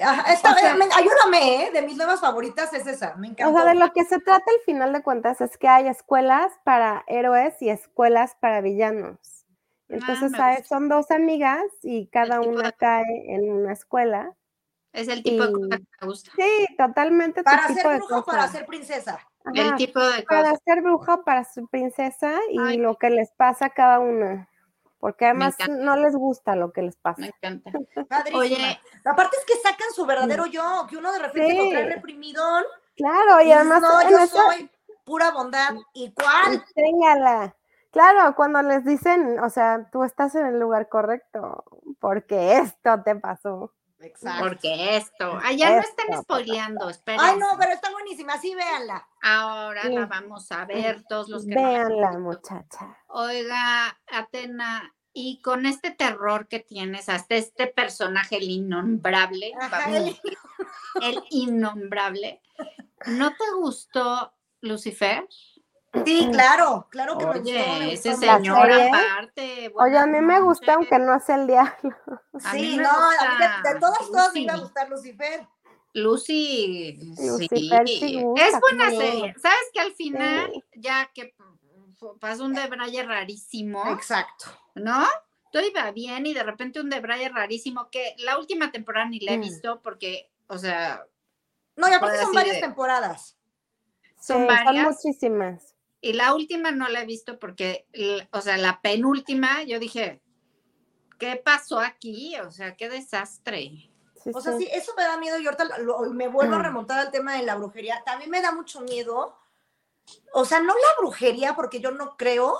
[0.00, 1.70] Ajá, esta, O sea- me- ayúdame, ¿eh?
[1.72, 3.56] de mis nuevas favoritas es esa, me O encantó.
[3.58, 7.04] sea, de lo que se trata al final de cuentas es que hay escuelas para
[7.08, 9.18] héroes y escuelas para villanos.
[9.92, 10.68] Entonces hay- gusta.
[10.74, 14.34] son dos amigas y cada una de- cae en una escuela.
[14.92, 16.32] Es el tipo de cosa que me gusta.
[16.36, 19.18] Sí, totalmente tu para tipo ser de bruja o para ser princesa.
[19.54, 22.76] El tipo de para ser bruja, para ser princesa y Ay.
[22.78, 24.48] lo que les pasa a cada una.
[24.98, 27.20] Porque además no les gusta lo que les pasa.
[27.20, 27.70] Me encanta.
[28.08, 28.38] Padrísima.
[28.38, 31.90] Oye, Aparte es que sacan su verdadero yo, que uno de repente lo trae Sí.
[31.94, 32.62] reprimidón.
[32.94, 34.70] Claro, y además no, yo esa- soy
[35.04, 35.70] pura bondad.
[35.94, 36.62] ¿Y cuál?
[36.76, 37.56] Enséñala.
[37.92, 41.64] Claro, cuando les dicen, o sea, tú estás en el lugar correcto,
[42.00, 43.74] porque esto te pasó.
[44.00, 44.48] Exacto.
[44.48, 45.38] porque esto.
[45.44, 47.20] Allá no estén Esto, spoileando, esperen.
[47.22, 49.06] Ay, no, pero está buenísima, sí, véanla.
[49.22, 52.20] Ahora la vamos a ver todos los que no Véanla, visto.
[52.20, 52.98] muchacha.
[53.06, 59.88] Oiga, Atena, y con este terror que tienes, hasta este personaje, el innombrable, Ajá,
[61.00, 62.40] el innombrable,
[63.06, 65.28] ¿no te gustó Lucifer?
[66.06, 68.36] Sí, claro, claro que me Oye, me ese gustó mucho.
[68.38, 68.88] señor serie.
[68.88, 69.72] aparte.
[69.76, 71.94] Oye, a mí me gusta, aunque no hace el diablo.
[72.52, 75.46] Sí, no, a mí de, de todas, todas me iba a gustar Lucifer.
[75.94, 79.34] Lucy, Lucifer sí sí, gusta, es buena serie.
[79.38, 80.64] ¿Sabes que al final, Sí.
[80.76, 81.34] ya que
[82.20, 84.46] pasó un debraye rarísimo, Exacto.
[84.74, 85.04] ¿no?
[85.52, 89.32] Todo iba bien y de repente un debraye rarísimo que la última temporada ni la
[89.32, 89.42] he Mm.
[89.42, 91.04] visto porque, o sea,
[91.76, 93.36] No, y aparte son varias de- temporadas.
[94.18, 94.86] son Sí, varias.
[94.86, 95.71] muchísimas.
[96.04, 97.86] Y la última no la he visto porque,
[98.32, 100.20] o sea, la penúltima, yo dije,
[101.18, 102.36] ¿qué pasó aquí?
[102.40, 103.88] O sea, qué desastre.
[104.22, 104.64] Sí, O sea, sí.
[104.64, 106.62] sí, eso me da miedo y ahorita lo- me vuelvo a Mm.
[106.62, 108.02] remontar al tema de la brujería.
[108.04, 109.38] También me da mucho miedo.
[110.32, 112.58] O sea, no la brujería, porque yo no creo,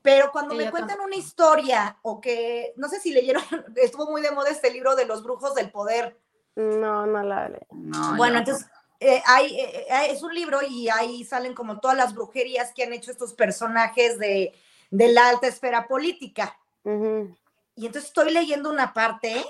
[0.00, 3.42] pero cuando Sí, me cuentan una historia o que, no sé si leyeron,
[3.76, 6.18] estuvo muy de moda este libro de los brujos del poder.
[6.56, 7.50] No, no la.
[7.70, 8.66] No, Bueno, entonces
[9.00, 12.84] eh, hay, eh, eh, es un libro y ahí salen como todas las brujerías que
[12.84, 14.52] han hecho estos personajes de,
[14.90, 16.56] de la alta esfera política.
[16.84, 19.42] Y entonces estoy leyendo una parte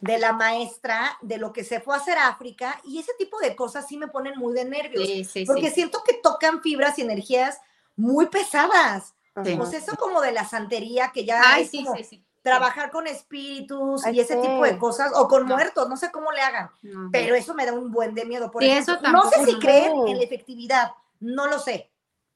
[0.00, 3.38] de la maestra de lo que se fue a hacer a África y ese tipo
[3.40, 5.74] de cosas sí me ponen muy de nervios, Sí, sí, porque sí.
[5.74, 7.60] siento que tocan fibras y energías
[7.96, 9.14] muy pesadas.
[9.44, 12.24] Sea, eso como de la santería, que ya Ay, es sí, como sí, sí.
[12.42, 14.40] Trabajar con espíritus Ay, y ese sí.
[14.48, 15.54] tipo de cosas, o con No.
[15.54, 17.08] muertos, no sé cómo le hagan, No.
[17.12, 18.50] pero eso me da un buen de miedo.
[18.50, 19.58] Por Sí, eso no sé si no.
[19.58, 21.90] creer en la efectividad, no lo sé.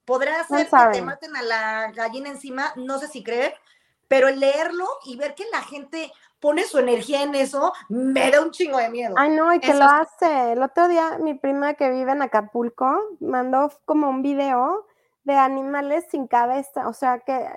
[0.05, 3.55] Podrá ser que te maten a la gallina encima, no sé si creer,
[4.07, 6.11] pero el leerlo y ver que la gente
[6.41, 9.15] pone su energía en eso, me da un chingo de miedo.
[9.17, 10.51] Ay, no, y que Eso lo hace.
[10.51, 14.85] El otro día mi prima que vive en Acapulco mandó como un video
[15.23, 17.47] de animales sin cabeza, o sea que,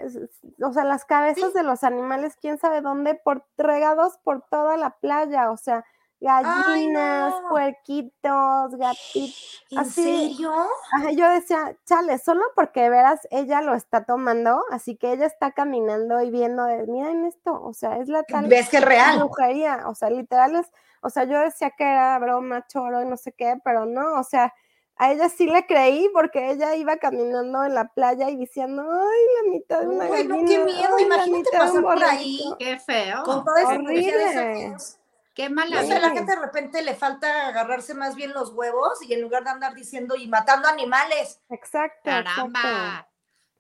[0.62, 1.58] o sea, las cabezas Sí.
[1.58, 5.84] de los animales, quién sabe dónde, por regados por toda la playa, o sea,
[6.20, 7.48] gallinas, no.
[7.50, 9.62] puerquitos, gatitos.
[9.70, 10.52] ¿En así- serio?
[10.92, 15.26] Ajá, yo decía, chale, solo porque de veras ella lo está tomando, así que ella
[15.26, 18.84] está caminando y viendo, de, miren esto, o sea, es la tal ¿Ves que es
[18.84, 19.18] real?
[19.18, 20.70] brujería, o sea, literal es,
[21.02, 24.24] o sea, yo decía que era broma, choro y no sé qué, pero no, o
[24.24, 24.54] sea,
[24.98, 29.26] a ella sí le creí porque ella iba caminando en la playa y diciendo, ay,
[29.44, 32.38] la mitad de una Uy, no, gallina, qué miedo, ay, la imagínate pasar por ahí.
[32.42, 32.58] borreguito".
[32.58, 33.22] Qué feo.
[33.24, 34.66] Con toda esa energía de Horrible.
[34.74, 34.98] esos-
[35.34, 36.10] Qué mala sé, la vida.
[36.12, 39.74] gente de repente le falta agarrarse más bien los huevos y en lugar de andar
[39.74, 41.40] diciendo y matando animales.
[41.50, 42.30] Exacto, exacto.
[42.54, 43.06] Caramba.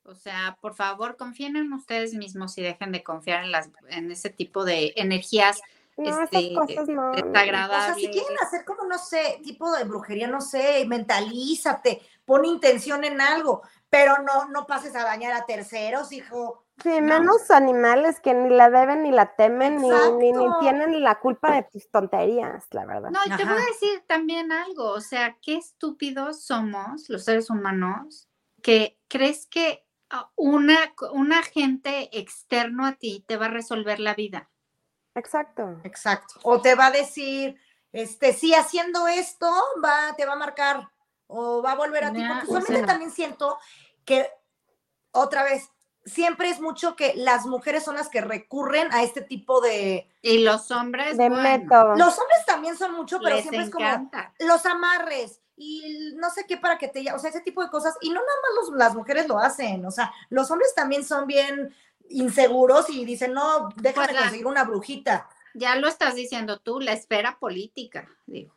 [0.04, 4.10] O sea, por favor, confíen en ustedes mismos y dejen de confiar en las en
[4.10, 5.60] ese tipo de energías
[5.96, 7.10] No, este, esas cosas no.
[7.10, 12.44] O sea, si quieren hacer como, no sé, tipo de brujería, no sé, mentalízate, pon
[12.44, 16.64] intención en algo, pero no, no pases a dañar a terceros, hijo.
[16.82, 17.20] Sí, No.
[17.20, 19.88] menos animales que ni la deben ni la temen ni,
[20.32, 23.10] ni, tienen la culpa de tus tonterías, la verdad.
[23.10, 27.48] No, y te voy a decir también algo, o sea, qué estúpidos somos los seres
[27.48, 28.28] humanos
[28.62, 30.76] que crees que ah, una,
[31.12, 34.50] un agente externo a ti te va a resolver la vida.
[35.16, 35.80] Exacto.
[35.82, 36.34] Exacto.
[36.42, 37.58] O te va a decir,
[37.92, 39.50] este, sí, haciendo esto,
[39.84, 40.88] va, te va a marcar,
[41.26, 42.20] o va a volver a ti.
[42.20, 42.86] Porque o usualmente sea.
[42.86, 43.58] también siento
[44.04, 44.30] que,
[45.10, 45.70] otra vez,
[46.04, 50.08] siempre es mucho que las mujeres son las que recurren a este tipo de.
[50.22, 51.96] Y los hombres, De bueno, método.
[51.96, 56.44] Los hombres también son mucho, pero les siempre es como los amarres y no sé
[56.46, 57.96] qué para que te, o sea, ese tipo de cosas.
[58.02, 61.26] Y no nada más los- las mujeres lo hacen, o sea, los hombres también son
[61.26, 61.74] bien
[62.10, 65.28] inseguros y dicen, no, déjame Pues la- conseguir una brujita.
[65.54, 68.52] Ya lo estás diciendo tú, la esfera política, digo.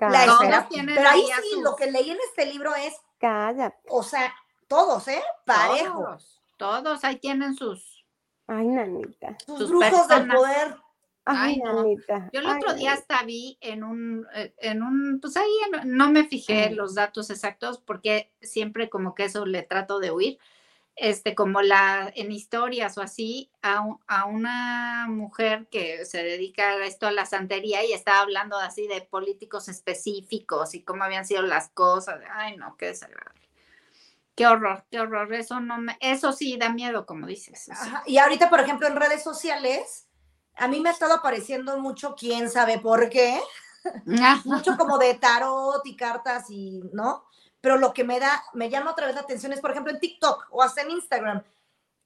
[0.00, 0.68] La esfera.
[0.70, 3.76] Pero ahí sí, sus- lo que leí en este libro es, Cállate.
[3.88, 4.34] o sea,
[4.66, 5.22] todos, ¿eh?
[5.44, 6.00] Parejo.
[6.02, 8.04] Todos, todos ahí tienen sus.
[8.48, 9.36] Ay, nanita.
[9.46, 10.36] Sus sus brujos del personas.
[10.36, 10.76] poder.
[11.24, 11.84] Ay, Ay, no.
[12.32, 15.50] Yo el Ay, otro día hasta vi en un, eh, en un, pues ahí
[15.84, 20.38] no me fijé los datos exactos porque siempre como que eso le trato de huir,
[20.96, 26.86] este, como la, en historias o así, a, a una mujer que se dedica a
[26.86, 31.42] esto a la santería y estaba hablando así de políticos específicos y cómo habían sido
[31.42, 32.20] las cosas.
[32.30, 33.42] Ay, no, qué desagradable.
[34.34, 35.32] Qué horror, qué horror.
[35.34, 37.68] Eso no me, eso sí da miedo, como dices.
[37.70, 40.08] Ajá, Y ahorita, por ejemplo, en redes sociales,
[40.56, 43.40] a mí me ha estado apareciendo mucho, quién sabe por qué,
[44.44, 47.24] mucho como de tarot y cartas y, ¿no?
[47.62, 50.00] Pero lo que me da, me llama otra vez la atención es, por ejemplo, en
[50.00, 51.42] TikTok o hasta en Instagram,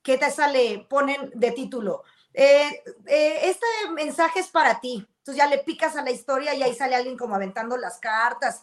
[0.03, 5.05] que te sale, ponen de título, eh, eh, este mensaje es para ti.
[5.19, 8.63] Entonces ya le picas a la historia y ahí sale alguien como aventando las cartas.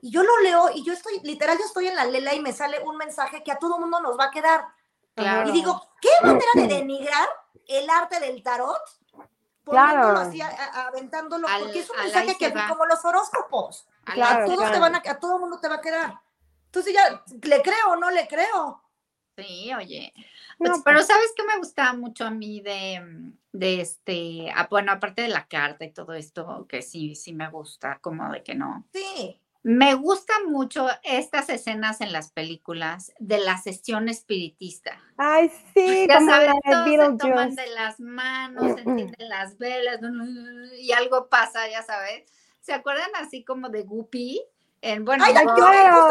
[0.00, 2.52] Y yo lo leo y yo estoy, literal, yo estoy en la lela y me
[2.52, 4.66] sale un mensaje que a todo mundo nos va a quedar.
[5.14, 5.48] Claro.
[5.48, 7.26] Y digo, ¿qué manera de denigrar
[7.66, 8.76] el arte del tarot?
[9.64, 10.02] Claro.
[10.02, 12.68] Poniéndolo así, a- a- aventándolo, Al- porque es un mensaje que va.
[12.68, 14.74] como los horóscopos, Claro, a todos claro.
[14.74, 16.20] te van a, a todo mundo te va a quedar.
[16.76, 18.82] Entonces ya, ¿le creo o no le creo?
[19.38, 20.12] Sí, oye.
[20.58, 24.66] No, Pues, pero ¿sabes qué me gustaba mucho a mí de, mm, de este, ah,
[24.70, 28.42] bueno, aparte de la carta y todo esto, que sí, sí me gusta, como de
[28.42, 28.86] que no.
[28.92, 29.40] Sí.
[29.62, 35.00] Me gustan mucho estas escenas en las películas de la sesión espiritista.
[35.16, 39.56] Ay, sí, Ya como sabes, la de todos se toman de las manos, encienden las
[39.56, 39.98] velas
[40.78, 42.30] y algo pasa, ya sabes.
[42.60, 44.42] ¿Se acuerdan así como de Guppy?
[44.82, 45.40] En, bueno, Ay, no,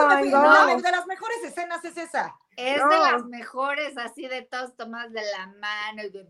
[0.09, 0.67] ay, no.
[0.67, 2.35] no, de las mejores escenas es esa.
[2.57, 2.89] es no.
[2.89, 6.25] de las mejores, así de todos tomadas de la mano y, de,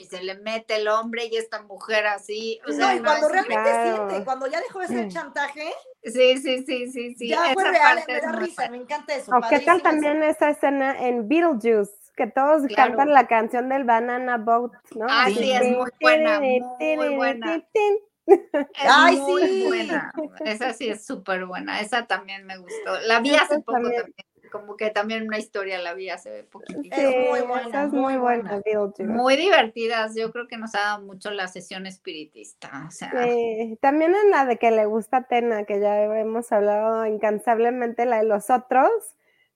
[0.00, 2.60] y se le mete el hombre y esta mujer así.
[2.68, 4.08] O sea, No, y cuando realmente claro.
[4.08, 5.72] siente, cuando ya dejó de ser chantaje,
[6.04, 7.28] Sí, sí, sí, sí, sí.
[7.28, 8.70] ya fue real, parte me da risa, padre.
[8.70, 9.32] me encanta eso.
[9.36, 12.90] O qué tal también esa escena en Beetlejuice, que todos Claro.
[12.90, 15.06] cantan la canción del Banana Boat, ¿no?
[15.08, 17.62] Ah, sí, Así, es muy buena, muy buena.
[18.78, 19.64] Ay, muy sí.
[19.66, 20.12] buena.
[20.44, 21.80] Esa sí es súper buena.
[21.80, 23.00] Esa también me gustó.
[23.06, 23.96] La vi Esa hace poco también.
[24.02, 24.16] también.
[24.50, 26.94] Como que también una historia la vi hace poquitito.
[26.94, 28.60] Es muy Sí, buena, esa es muy buena.
[28.98, 30.14] Muy divertidas.
[30.14, 32.84] Yo creo que nos ha dado mucho la sesión espiritista.
[32.86, 36.52] O sea, Sí, también en la de que le gusta a Tena, que ya hemos
[36.52, 38.90] hablado incansablemente, la de los otros,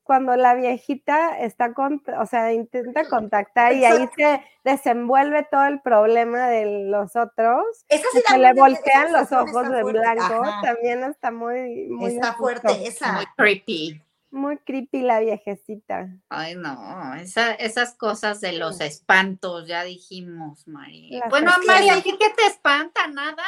[0.06, 5.80] cuando la viejita está con, o sea, intenta contactar y ahí se desenvuelve todo el
[5.80, 10.60] problema de los otros, Esa sí se le voltean los ojos de fuerte, blanco, ajá,
[10.62, 13.12] también está muy, muy Está fuerte esa.
[13.12, 14.00] muy creepy.
[14.30, 16.08] Muy creepy la viejecita.
[16.28, 21.20] Ay, no, esa- esas cosas de los espantos, ya dijimos, María.
[21.20, 21.52] Las Bueno.
[21.66, 23.06] María, ¿a ti qué te espanta?
[23.08, 23.42] ¿Nada?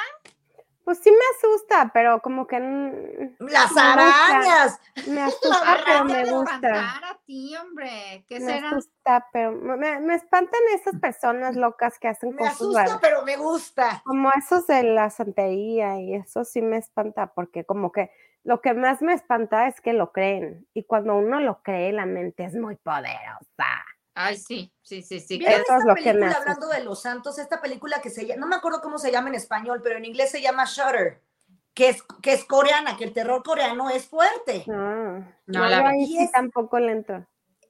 [0.89, 3.93] Pues sí me asusta, pero como que mm, Las Me gusta.
[3.93, 4.81] arañas.
[5.07, 6.55] me asusta, pero me gusta.
[6.55, 8.25] espantar a ti, hombre.
[8.27, 8.71] ¿Qué Me será?
[8.71, 12.99] asusta, pero me, me espantan esas personas locas que hacen Me cosas asusta, raras.
[13.03, 14.01] pero me gusta.
[14.03, 18.11] Como esos de la santería y eso sí me espanta, porque como que
[18.43, 20.67] lo que más me espanta es que lo creen.
[20.73, 23.85] Y cuando uno lo cree, la mente es muy poderosa.
[24.21, 25.39] Ay, sí, sí, sí, sí.
[25.39, 26.41] ¿Vieron Eso que- es esta lo que me película asusta.
[26.53, 27.39] hablando de los santos?
[27.39, 30.05] Esta película que se llama, no me acuerdo cómo se llama en español, pero en
[30.05, 31.23] inglés se llama Shutter,
[31.73, 34.65] que es, que es coreana, que el terror coreano es fuerte.
[34.69, 35.89] Ah, No no, la yo vi.
[35.91, 37.27] ahí Y sí es- tampoco le entro.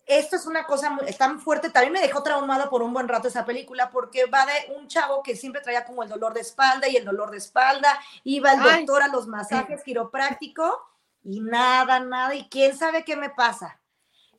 [0.06, 3.28] Esto es una cosa muy, tan fuerte, también me dejó traumada por un buen rato
[3.28, 6.88] esa película, porque va de un chavo que siempre traía como el dolor de espalda
[6.88, 8.86] y el dolor de espalda, iba el Ay.
[8.86, 10.82] doctor a los masajes quiropráctico
[11.22, 13.82] y nada, nada, y quién sabe qué me pasa.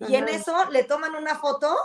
[0.08, 1.76] Y en eso le toman una foto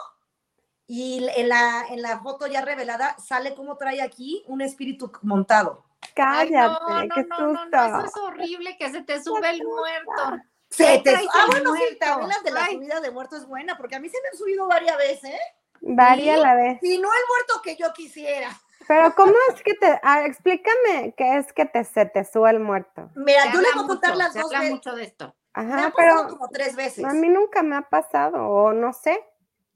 [0.86, 5.84] y en la, en la foto ya revelada sale como trae aquí un espíritu montado.
[6.16, 7.52] Ay, Cállate, no, no, qué no, susto.
[7.52, 10.42] no, no, eso es horrible, que se te sube el muerto.
[10.70, 11.96] Se ¿Qué te- traes ah, bueno, sí, muerto?
[12.00, 12.74] también las de la Ay.
[12.74, 15.40] subida de muertos es buena, porque a mí se me han subido varias veces, ¿eh?
[15.80, 16.40] Varía ¿Sí?
[16.40, 16.78] la vez.
[16.82, 18.50] Y no el muerto que yo quisiera.
[18.86, 19.98] Pero ¿cómo es que te...
[20.02, 23.08] ah, explícame qué es que te, se te sube el muerto?
[23.14, 24.70] Mira, Se yo habla voy a contar mucho, las dos veces.
[24.70, 25.34] mucho de esto.
[25.54, 27.04] Me Ajá, ha pasado pero como tres veces.
[27.04, 29.18] a mí nunca me ha pasado, o no sé,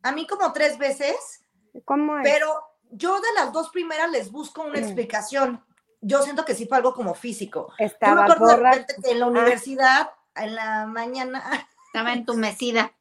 [0.02, 1.42] A mí como tres veces,
[1.84, 2.22] ¿cómo es?
[2.24, 4.82] pero yo de las dos primeras les busco una Mm.
[4.84, 5.64] explicación.
[6.00, 7.68] Yo siento que sí fue algo como físico.
[7.70, 8.70] Yo me Estaba acuerdo borra.
[8.72, 9.28] repente que en la Ah.
[9.28, 11.42] universidad, en la mañana,
[11.92, 12.92] Estaba entumecida.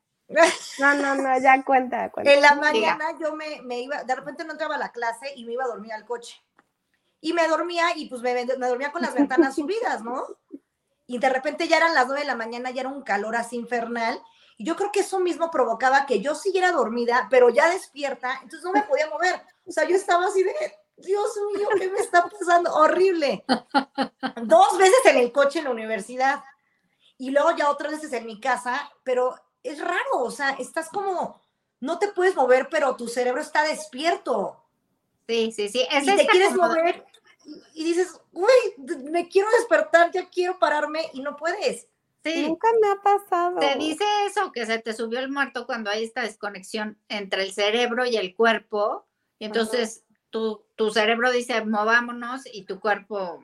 [0.80, 2.32] No, no, no, ya cuenta, cuenta.
[2.34, 5.46] en la mañana yo me, me iba, de repente no entraba a la clase y
[5.46, 6.42] me iba a dormir al coche.
[7.22, 10.26] Y me dormía y pues me, me dormía con las ventanas subidas, ¿no?
[11.06, 13.56] Y de repente ya eran las nueve de la mañana, ya era un calor así
[13.56, 14.22] infernal.
[14.58, 18.64] Y yo creo que eso mismo provocaba que yo siguiera dormida, pero ya despierta, entonces
[18.64, 19.40] no me podía mover.
[19.66, 20.54] O sea, yo estaba así de,
[20.98, 22.74] Dios mío, ¿qué me está pasando?
[22.74, 23.46] Horrible.
[24.44, 26.44] Dos veces en el coche en la universidad
[27.20, 31.40] y luego ya otras veces en mi casa, pero es raro, o sea, estás como,
[31.80, 34.64] no te puedes mover, pero tu cerebro está despierto
[35.28, 35.86] Sí, sí, sí.
[35.92, 37.06] Es y te esta quieres como- mover
[37.46, 38.50] y, y dices, uy,
[39.12, 41.86] me quiero despertar, ya quiero pararme y no puedes.
[42.24, 43.58] Sí, Nunca me ha pasado.
[43.60, 47.54] te dice eso, que se te subió el muerto cuando hay esta desconexión entre el
[47.54, 49.08] cerebro y el cuerpo.
[49.40, 53.44] Y entonces tu, tu cerebro dice, movámonos, y tu cuerpo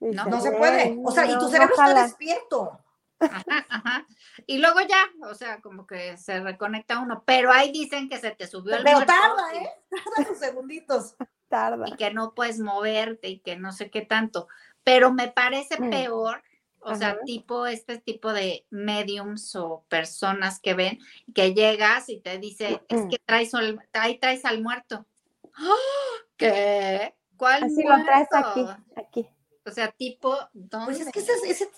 [0.00, 0.98] no, No se "Eh, puede.
[1.04, 2.02] O sea, y tu cerebro está jala".
[2.04, 2.78] despierto.
[3.20, 4.06] Ajá, ajá.
[4.46, 7.22] Y luego ya, o sea, como que se reconecta uno.
[7.24, 9.70] Pero ahí dicen que se te subió el Pero muerto tarda, ¿eh?
[10.16, 11.14] Tarda sus segunditos.
[11.48, 11.86] Tarda.
[11.86, 14.48] y que no puedes moverte y que no sé qué tanto.
[14.84, 15.90] Pero me parece Mm.
[15.90, 16.42] peor,
[16.84, 17.18] o sea, Ajá.
[17.24, 20.98] tipo este tipo de mediums o personas que ven
[21.34, 23.08] que llegas y te dice, es Mm.
[23.08, 25.06] que traes al, ahí traes al muerto.
[26.36, 27.14] ¿Qué?
[27.36, 28.48] ¿Cuál Así lo traes muerto?
[28.48, 28.66] aquí,
[28.96, 29.28] aquí.
[29.64, 30.86] O sea, tipo, ¿dónde?
[30.86, 31.68] Pues es que ese, ese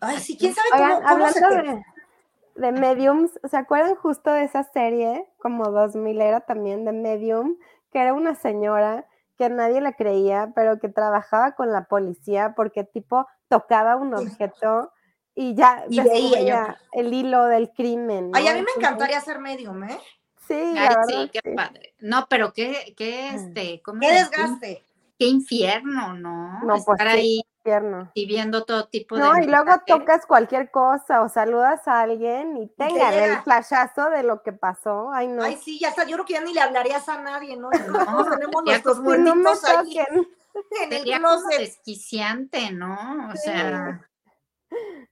[0.00, 1.82] ay, sí, quién sabe Oigan, cómo, cómo se hablando
[2.54, 2.60] te...
[2.60, 7.56] de, de mediums, ¿se acuerdan justo de esa serie, como 2000 era también de medium,
[7.90, 9.06] que era una señora
[9.38, 14.90] que nadie le creía, pero que trabajaba con la policía porque tipo tocaba un objeto
[15.34, 16.12] y ya Y veía yo.
[16.14, 18.30] descubría el hilo del crimen.
[18.34, 18.50] Ay, ¿no?
[18.50, 19.98] a mí me encantaría ser medium, ¿eh?
[20.48, 21.50] Sí, la Ay, verdad, sí, qué sí.
[21.54, 21.94] padre.
[22.00, 23.36] No, pero qué, qué, Mm.
[23.36, 24.82] este, ¿cómo Qué desgaste.
[25.18, 26.60] Qué infierno, ¿no?
[26.62, 28.10] No, pues Estar ahí Infierno.
[28.14, 29.20] y viendo todo tipo de.
[29.22, 34.24] No, y luego tocas cualquier cosa o saludas a alguien y tenga el flashazo de
[34.24, 35.12] lo que pasó.
[35.12, 35.44] Ay, no.
[35.44, 36.02] Ay, sí, ya está.
[36.04, 37.70] Yo creo que ya ni le hablarías a nadie, ¿no?
[37.70, 39.04] Todos tenemos nuestros no
[39.36, 39.96] muertitos ahí
[40.82, 43.28] en el como desquiciante, ¿no?
[43.28, 43.38] O Sí.
[43.44, 44.08] sea,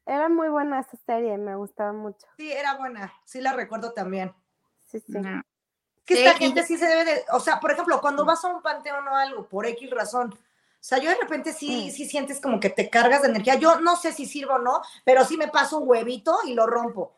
[0.06, 2.26] Era muy buena esa serie, me gustaba mucho.
[2.38, 3.12] Sí, era buena.
[3.24, 4.34] Sí, la recuerdo también.
[4.86, 5.12] Sí, sí.
[5.12, 5.42] no.
[6.04, 8.48] Que Sí, esta gente sí se debe de, o sea, por ejemplo, cuando vas a
[8.48, 11.90] un panteón o algo, por X razón, o sea, yo de repente sí, Mm.
[11.90, 13.54] sí sientes como que te cargas de energía.
[13.56, 16.66] Yo no sé si sirve o no, pero sí me paso un huevito y lo
[16.66, 17.14] rompo.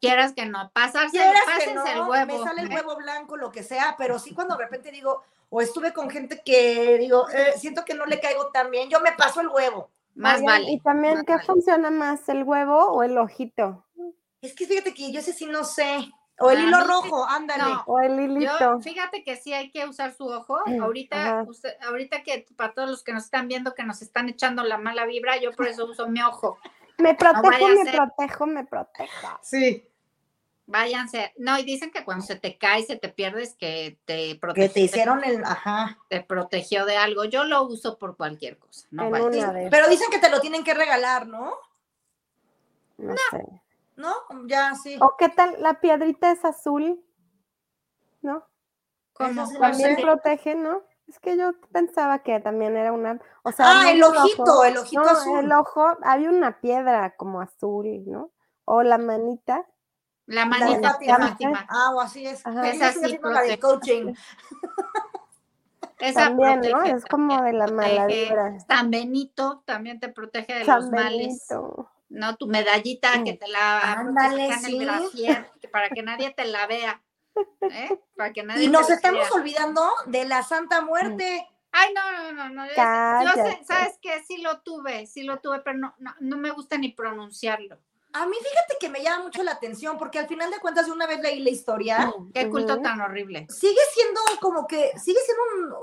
[0.00, 2.38] quieras que no, pasarse, Quieras que pásense no, el huevo.
[2.38, 2.74] me sale el ¿eh?
[2.74, 6.42] huevo blanco, lo que sea, pero sí cuando de repente digo, o estuve con gente
[6.44, 9.90] que digo, eh, siento que no le caigo tan bien, yo me paso el huevo.
[10.14, 10.70] Más Oigan, vale.
[10.72, 11.44] Y también, ¿qué vale.
[11.46, 13.84] funciona más, el huevo o el ojito?
[14.40, 16.08] Es que fíjate que yo ese sí no sé.
[16.38, 17.62] O el A hilo rojo, ándale.
[17.64, 17.82] no.
[17.86, 18.80] O el Yo, hilito.
[18.80, 20.58] fíjate que sí hay que usar su ojo.
[20.82, 24.62] Ahorita, usted- ahorita que para todos los que nos están viendo que nos están echando
[24.62, 26.58] la mala vibra, yo por eso uso mi ojo.
[26.98, 29.38] Me protejo, me protejo, me protejo.
[29.42, 29.86] Sí.
[30.66, 31.32] Váyanse.
[31.38, 34.72] No, y dicen que cuando se te cae, se te pierdes, que te Que protegió,
[34.72, 35.98] te hicieron el, ajá.
[36.08, 37.24] te protegió de algo.
[37.24, 38.86] Yo lo uso por cualquier cosa.
[38.90, 41.54] No Pero dicen que te lo tienen que regalar, ¿no?
[42.98, 43.44] no sé.
[43.94, 44.12] ¿No?
[44.46, 44.96] Ya, sí.
[45.00, 45.56] ¿O qué tal?
[45.60, 47.02] La piedrita es azul,
[48.20, 48.44] ¿no?
[49.12, 50.82] ¿Cuál También protege, ¿no?
[51.06, 54.64] Es que yo pensaba que también era una, o sea, Ah, el ojito, ojo.
[54.64, 55.38] el ojito no, azul.
[55.38, 58.32] el ojo, había una piedra como azul, ¿no?
[58.64, 59.64] O la manita.
[60.26, 61.66] La La de manita, Fátima.
[61.68, 62.44] Ah, o así es.
[62.46, 62.68] Ajá.
[62.68, 64.14] Esa sí haciendo la de coaching.
[65.98, 66.82] Esa También, ¿no?
[66.82, 68.58] Es como de la mala vibra.
[68.66, 71.46] San Benito también te protege de San los males.
[71.48, 71.90] Benito.
[72.08, 75.26] No, tu medallita que te la Ándale, en sí.
[75.26, 77.02] el que para que nadie te la vea.
[77.62, 78.00] ¿eh?
[78.16, 79.32] Para que nadie Y nos estamos vea.
[79.32, 81.48] olvidando de la Santa Muerte.
[81.72, 82.66] Ay, no, no, no, no.
[82.66, 86.50] Yo sé, sabes que sí lo tuve, sí lo tuve, pero no, no, no me
[86.50, 87.78] gusta ni pronunciarlo.
[88.22, 90.92] A mí fíjate que me llama mucho la atención porque al final de cuentas de
[90.92, 93.46] una vez leí la historia, Qué culto tan horrible.
[93.50, 95.74] sigue siendo como que, sigue siendo un,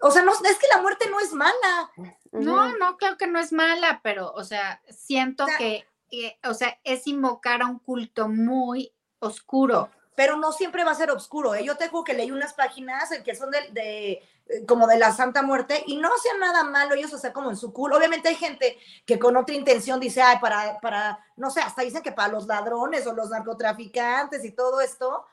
[0.00, 1.90] o sea, no, es que la muerte no es mala.
[2.32, 6.38] No, no, creo que no es mala, pero, o sea, siento O sea- que, eh,
[6.44, 9.90] o sea, es invocar a un culto muy oscuro.
[10.16, 11.56] pero no siempre va a ser oscuro.
[11.56, 11.64] ¿eh?
[11.64, 14.22] Yo tengo que leí unas páginas que son de, de,
[14.66, 17.72] como de la Santa Muerte y no hacían nada malo ellos, sea, como en su
[17.72, 17.96] culo.
[17.96, 22.02] Obviamente hay gente que con otra intención dice, ay, para, para, no sé, hasta dicen
[22.02, 25.24] que para los ladrones o los narcotraficantes y todo esto.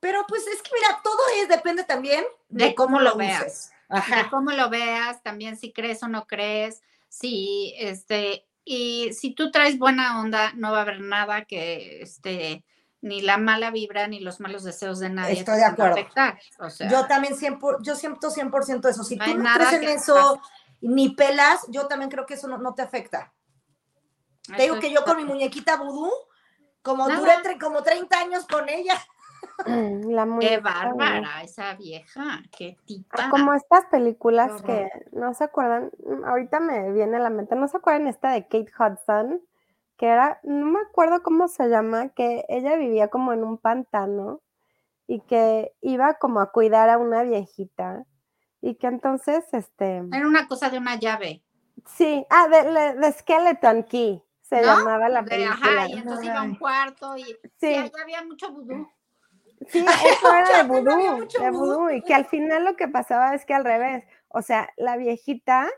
[0.00, 3.42] Pero pues es que mira, todo es, depende también de, De cómo lo veas.
[3.42, 3.72] uses.
[3.88, 4.30] de Ajá.
[4.30, 9.78] cómo lo veas, también si crees o no crees, si este, y si tú traes
[9.78, 12.64] buena onda, no va a haber nada que este,
[13.02, 15.92] ni la mala vibra ni los malos deseos de nadie Estoy de acuerdo.
[15.94, 16.38] afectar.
[16.58, 19.04] O sea, Yo también 100%, yo siento 100% eso.
[19.04, 20.40] Si No tú no crees en eso
[20.82, 23.32] ni pelas, yo también creo que eso no, no te afecta.
[24.56, 26.10] Te digo que yo con mi muñequita vudú,
[26.82, 27.20] como Nada.
[27.20, 28.94] duré como 30 años con ella.
[29.66, 33.26] La Qué bárbara esa vieja, qué tipa.
[33.26, 37.54] Ah, Como estas películas que no se acuerdan, mm, ahorita me viene a la mente,
[37.56, 39.40] no se acuerdan esta de Kate Hudson,
[40.00, 44.40] que era, no me acuerdo cómo se llama, que ella vivía como en un pantano
[45.06, 48.06] y que iba como a cuidar a una viejita
[48.62, 51.42] y que entonces, este, Era una cosa de una llave.
[51.84, 54.68] sí, ah, de, de- Skeleton Key se ¿No?
[54.68, 55.52] llamaba la película.
[55.52, 58.88] ajá, y entonces iba a un cuarto y sí, Sí, ahí había mucho vudú.
[59.68, 63.44] Sí, eso era de vudú, de vudú, y que al final lo que pasaba es
[63.44, 65.68] que al revés, o sea, la viejita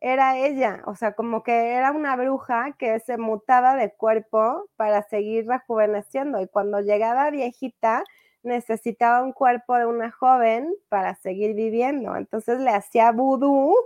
[0.00, 5.02] era ella, o sea, como que era una bruja que se mutaba de cuerpo para
[5.02, 8.04] seguir rejuveneciendo, y cuando llegaba viejita
[8.42, 13.76] necesitaba un cuerpo de una joven para seguir viviendo, entonces le hacía vudú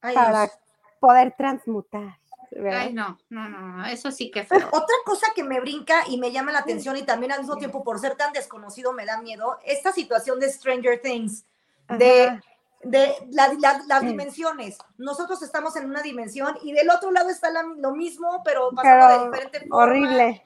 [0.00, 0.58] Ay, para Dios.
[1.00, 2.18] poder transmutar.
[2.50, 2.82] ¿verdad?
[2.82, 4.68] Ay, no, no, no, no, eso sí que feo.
[4.70, 7.82] Otra cosa que me brinca y me llama la atención y también al mismo tiempo
[7.82, 11.44] por ser tan desconocido me da miedo, esta situación de Stranger Things,
[11.88, 12.34] de, Ajá.
[12.36, 12.42] de
[13.30, 14.06] la- la- las Mm.
[14.06, 14.78] dimensiones.
[14.98, 19.06] Nosotros estamos en una dimensión y del otro lado está la- lo mismo, pero pasando
[19.06, 19.76] Pero de diferente forma.
[19.84, 20.42] horrible.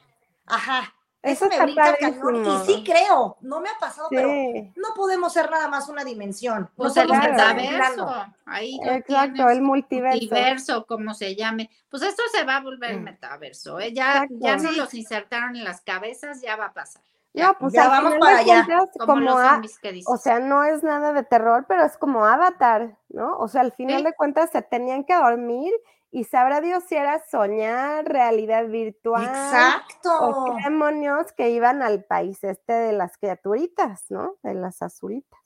[0.47, 0.95] Ajá.
[1.20, 2.47] Eso Eso, me está brinca cañón.
[2.47, 6.05] Y sí creo, no me ha pasado, pero Sí, no podemos ser nada más una
[6.05, 6.70] dimensión.
[6.76, 8.09] Pues no el metaverso,
[8.47, 9.57] ahí exacto, tienes.
[9.57, 10.16] el multiverso.
[10.16, 11.70] multiverso, como se llame.
[11.91, 13.05] Pues esto se va a volver el Mm.
[13.05, 13.93] metaverso, ¿eh?
[13.93, 14.34] Ya, Exacto.
[14.39, 14.76] ya nos Sí.
[14.76, 17.03] los insertaron en las cabezas, ya va a pasar.
[17.35, 18.64] Ya, No, pues Ya vamos para allá.
[18.64, 20.12] cuentas, como, como los a- zombies que dices.
[20.12, 23.37] o sea, no es nada de terror, pero es como Avatar, ¿no?
[23.39, 24.05] O sea, al final Sí.
[24.05, 25.72] de cuentas se tenían que dormir
[26.11, 29.24] Y sabrá Dios si era soñar, realidad virtual.
[29.24, 30.11] Exacto.
[30.20, 34.37] O qué demonios que iban al país este de las criaturitas, ¿no?
[34.43, 35.39] De las azulitas.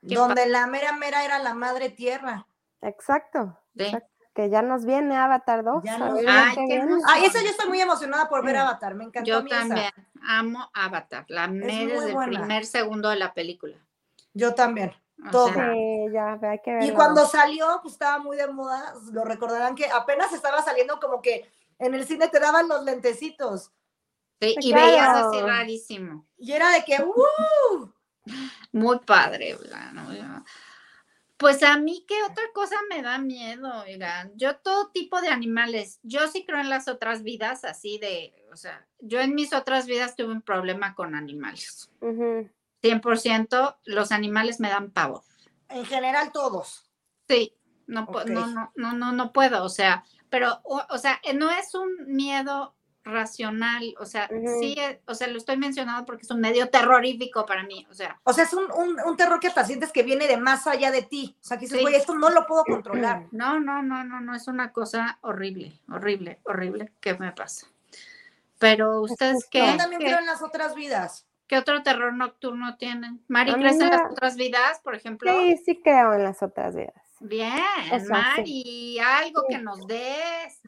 [0.00, 2.48] Donde la mera mera era la madre tierra.
[2.80, 3.56] Exacto.
[3.76, 3.84] Sí.
[3.84, 4.11] exacto.
[4.34, 5.82] Que ya nos viene Avatar 2.
[5.84, 6.82] Ya nos Ay, qué.
[7.06, 8.56] Ay, esa yo estoy muy emocionada por ver.
[8.56, 8.94] Avatar.
[8.94, 9.60] Me encantó a Yo mí esa.
[9.60, 9.90] también
[10.26, 11.24] amo Avatar.
[11.28, 12.38] La amé desde el buena.
[12.40, 13.76] primer segundo de la película.
[14.32, 14.92] Yo también.
[15.26, 15.52] O Todo.
[15.52, 16.88] sea, Sí, ya, hay que verlo.
[16.88, 18.94] Y cuando salió, pues estaba muy de moda.
[19.12, 23.70] Lo recordarán que apenas estaba saliendo como que en el cine te daban los lentecitos.
[24.40, 24.86] sí, y Claro.
[24.86, 26.26] veías así rarísimo.
[26.38, 27.92] Y era de que, ¡uh!
[28.72, 30.42] Muy padre, oigan.
[31.42, 33.68] Pues a mí, ¿qué otra cosa me da miedo?
[33.82, 38.32] Oigan, yo todo tipo de animales, yo sí creo en las otras vidas, así de,
[38.52, 41.90] o sea, yo en mis otras vidas tuve un problema con animales.
[42.00, 42.48] Ujú.
[42.80, 45.22] 100% los animales me dan pavor.
[45.68, 46.88] En general, todos.
[47.28, 47.56] Sí,
[47.88, 48.30] no, pu- Ok.
[48.30, 51.90] no, no, no, no, no puedo, o sea, pero, o, o sea, no es un
[52.06, 54.28] miedo racional, o sea,
[54.60, 57.94] sí, eh, o sea, lo estoy mencionando porque es un medio terrorífico para mí, o
[57.94, 60.66] sea, O sea, es un, un- un terror que hasta sientes que viene de más
[60.66, 61.36] allá de ti.
[61.40, 61.82] O sea, que dices, Sí.
[61.82, 63.26] güey, esto no lo puedo controlar.
[63.32, 67.66] No, no, no, no, no, es una cosa horrible, horrible, horrible que me pasa.
[68.58, 71.26] Pero ustedes qué, Yo también qué, creo en las otras vidas.
[71.48, 73.20] qué otro terror nocturno tienen?
[73.28, 75.32] Mari, ¿crees en las otras vidas, por ejemplo?
[75.32, 76.94] Sí, sí creo en las otras vidas.
[77.20, 77.52] Bien,
[77.92, 78.10] O sea, sí.
[78.10, 79.54] Mari, algo Sí.
[79.54, 80.60] que nos des.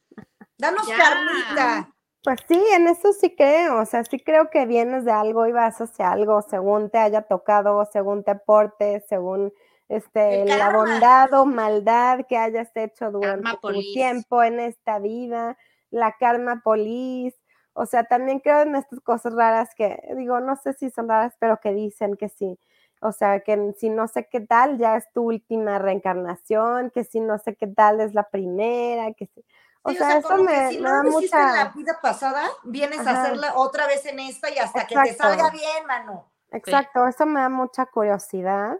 [0.58, 0.96] Danos Ya.
[0.96, 1.93] carnita.
[2.24, 5.52] Pues sí, en eso sí creo, o sea, sí creo que vienes de algo y
[5.52, 9.52] vas hacia algo según te haya tocado, según te portes, según
[9.90, 15.58] este, El la bondad o maldad que hayas hecho durante tu tiempo en esta vida,
[15.90, 17.36] la karma police,
[17.74, 21.34] o sea, también creo en estas cosas raras que, digo, no sé si son raras,
[21.38, 22.58] pero que dicen que sí.
[23.02, 27.20] O sea, que si no sé qué tal, ya es tu última reencarnación, que si
[27.20, 29.44] no sé qué tal es la primera, que si...
[29.86, 31.64] O Sí, sea, eso me, si me no da lo hiciste en mucha...
[31.64, 33.10] la vida pasada, vienes Ajá.
[33.10, 35.38] a hacerla otra vez en esta y hasta que te Exacto.
[35.38, 36.32] salga bien, mano.
[36.52, 38.78] Exacto, eso me da mucha curiosidad.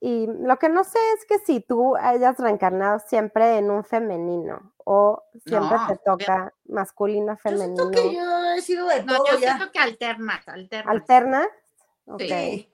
[0.00, 4.72] Y lo que no sé es que si tú hayas reencarnado siempre en un femenino
[4.78, 7.90] o siempre No, te toca masculino, Yo femenino.
[7.90, 9.56] siento que yo he sido de No, todo yo ya.
[9.56, 11.46] siento que alternas, alternas, ¿Alternas?
[12.06, 12.20] Ok.
[12.20, 12.72] Sí.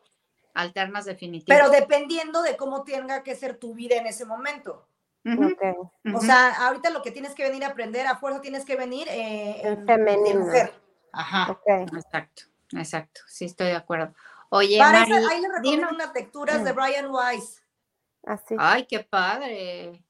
[0.54, 1.68] alternas definitivamente.
[1.68, 4.86] Pero dependiendo de cómo tenga que ser tu vida en ese momento.
[6.14, 9.08] O sea, ahorita lo que tienes que venir a aprender, a fuerza tienes que venir
[9.08, 10.40] eh, En en, femenino.
[10.40, 10.72] mujer.
[11.12, 11.58] Ajá.
[11.66, 14.14] Exacto, exacto, sí estoy de acuerdo.
[14.50, 16.76] Oye, Para Mari, esa, ahí les recomiendo unas lecturas de Mm.
[16.76, 17.62] Brian Weiss.
[18.24, 18.54] Así.
[18.58, 20.04] Ay, qué padre.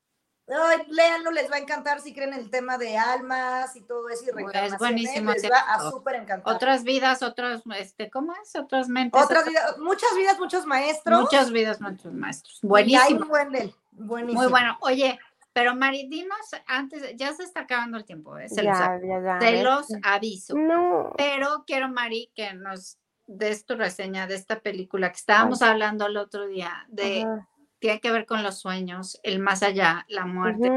[0.48, 4.24] Ay, léanlo, les va a encantar si creen el tema de almas y todo eso
[4.28, 6.54] y Pues, buenísimo, les va a súper encantar.
[6.54, 8.54] Otras vidas, otras, este, ¿cómo es?
[8.54, 9.20] Otras mentes.
[9.20, 11.20] Otras vidas, muchas vidas, muchos maestros.
[11.20, 12.58] Muchas vidas, muchos maestros.
[12.62, 13.20] Y hay Buenísimo.
[13.22, 13.74] un buen del.
[13.90, 14.42] Buenísimo.
[14.42, 14.76] Muy bueno.
[14.82, 15.18] Oye,
[15.52, 16.38] pero Mari, dinos
[16.68, 18.48] antes, ya se está acabando el tiempo, ¿eh?
[18.48, 19.40] se, los, ya, a- ya, ya.
[19.40, 19.64] se ves.
[19.64, 20.54] los aviso.
[20.56, 21.12] No.
[21.16, 26.16] Pero quiero, Mari, que nos des tu reseña de esta película que estábamos hablando el
[26.18, 27.48] otro día, de, Ajá.
[27.86, 30.68] Tiene que ver con los sueños, el más allá, la muerte,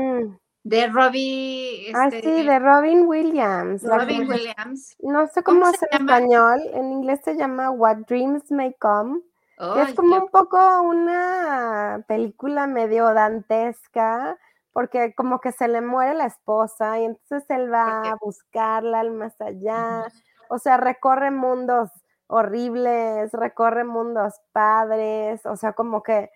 [0.63, 3.81] de Robbie, Ah, este, sí, de Robin Williams.
[3.83, 4.95] Robin que- Williams.
[4.99, 6.17] No sé ¿Cómo cómo se es en llama?
[6.17, 6.61] español.
[6.73, 9.21] En inglés se llama What Dreams May Come.
[9.87, 14.37] es como un poco una película medio dantesca,
[14.71, 19.11] porque como que se le muere la esposa y entonces él va a buscarla al
[19.11, 20.05] más allá.
[20.49, 21.89] O sea, recorre mundos
[22.27, 26.29] horribles, recorre mundos padres, o sea, como que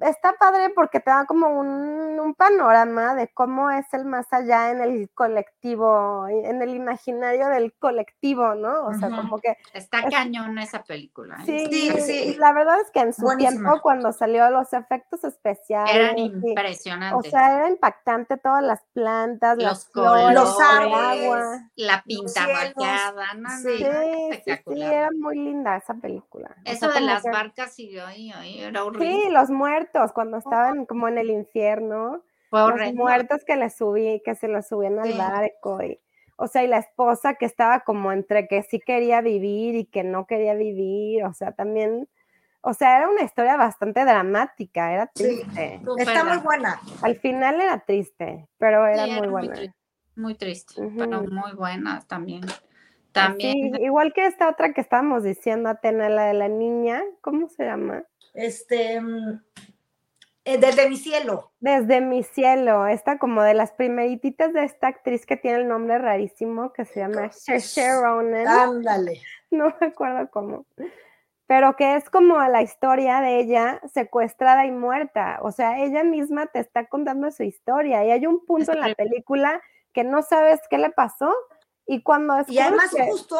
[0.00, 4.70] está padre porque te da como un, un panorama de cómo es el más allá
[4.70, 8.86] en el colectivo, en el imaginario del colectivo, ¿no?
[8.86, 11.36] O sea, como que Está es- cañón esa película.
[11.46, 11.66] ¿eh?
[11.70, 12.36] Sí, Sí, sí.
[12.38, 13.50] la verdad es que en su Buenísima.
[13.60, 17.28] tiempo cuando salió los efectos especiales, Eran y- impresionantes.
[17.28, 21.22] o sea, era impactante todas las plantas, los las flores, colores, Los el árboles.
[21.24, 21.58] agua.
[21.76, 23.64] la pinta no, no, Sí.
[23.64, 24.92] no, Sí, espectacular.
[24.94, 26.48] era muy linda esa película.
[26.58, 29.06] O Eso sea, de las que- barcas y ay, ay, era horrible.
[29.12, 29.81] Sí, los muertos
[30.12, 34.66] cuando estaban como en el infierno, Fue los muertos que le subí, que se los
[34.66, 35.18] subían al Sí.
[35.18, 36.00] barco y
[36.36, 40.02] o sea, y la esposa que estaba como entre que sí quería vivir y que
[40.02, 42.08] no quería vivir, o sea, también,
[42.62, 45.80] o sea, era una historia bastante dramática, era triste.
[45.98, 46.80] Está muy buena.
[47.02, 49.54] Al final era triste, pero sí, era muy buena.
[50.16, 52.42] muy triste, pero muy buena también.
[53.12, 57.48] También, Sí, igual que esta otra que estábamos diciendo, Atena, la de la niña, ¿cómo
[57.48, 58.04] se llama?
[58.34, 59.00] Este.
[60.44, 61.52] Eh, desde mi cielo.
[61.60, 65.98] Desde mi cielo, esta como de las primerititas de esta actriz que tiene el nombre
[65.98, 67.30] rarísimo, que se llama
[68.00, 69.20] Ronan, Ándale.
[69.50, 70.66] no me acuerdo cómo.
[71.46, 75.38] pero que es como la historia de ella secuestrada y muerta.
[75.42, 78.94] O sea, ella misma te está contando su historia y hay un punto en la
[78.94, 79.62] película
[79.92, 81.32] que no sabes qué le pasó
[81.86, 83.36] y cuando es Y además justo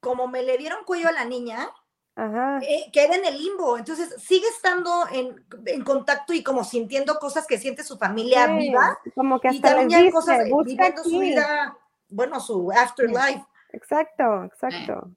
[0.00, 1.68] como me le dieron cuello a la niña,
[2.16, 2.58] Ajá.
[2.62, 3.76] eh, queda en el limbo.
[3.78, 8.52] Entonces sigue estando en, en contacto y como sintiendo cosas que siente su familia Sí,
[8.58, 11.20] viva Como que y hasta les también dice, cosas viviendo su aquí".
[11.20, 11.76] vida,
[12.08, 13.44] bueno, su afterlife.
[13.72, 15.10] Exacto, exacto.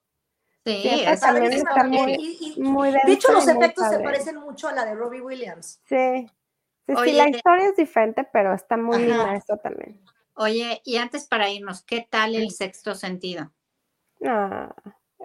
[0.65, 3.87] Sí, es- también es- está Y- muy, y- y- muy de hecho, los y efectos
[3.89, 5.81] se parecen mucho a la de Robbie Williams.
[5.85, 6.29] Sí.
[6.85, 10.01] Sí, sí, Oye, la historia es diferente, pero está muy eso también.
[10.33, 13.51] Oye, y antes para irnos, ¿qué tal el sexto sentido?
[14.25, 14.73] Ah,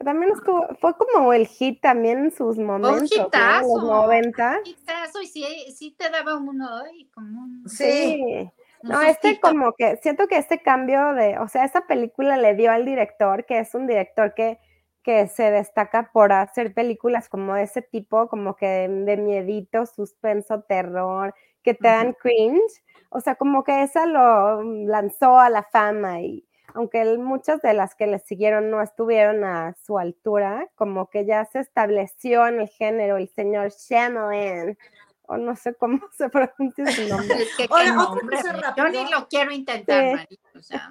[0.05, 3.23] también estuvo, fue como el hit también en sus momentos, ¿no?
[3.23, 3.67] En hitazo.
[3.67, 4.61] los 90.
[4.65, 5.45] Quizás y sí,
[5.75, 7.85] sí te daba uno, ay, como un, Sí.
[7.85, 8.51] Sí.
[8.83, 12.55] un No, este como que siento que este cambio de, o sea, esa película le
[12.55, 14.59] dio al director, que es un director que,
[15.03, 19.87] que se destaca por hacer películas como de ese tipo, como que de, de miedito,
[19.87, 22.83] suspenso, terror, que te dan cringe.
[23.11, 27.95] O sea, como que esa lo lanzó a la fama y aunque muchas de las
[27.95, 32.69] que le siguieron no estuvieron a su altura, como que ya se estableció en el
[32.69, 34.79] género el señor Shyamalan,
[35.27, 37.43] o no sé cómo se pronuncia su nombre.
[37.43, 38.75] Es que, nombre, María.
[38.77, 40.15] yo ni lo quiero intentar, Sí.
[40.15, 40.91] María, o sea.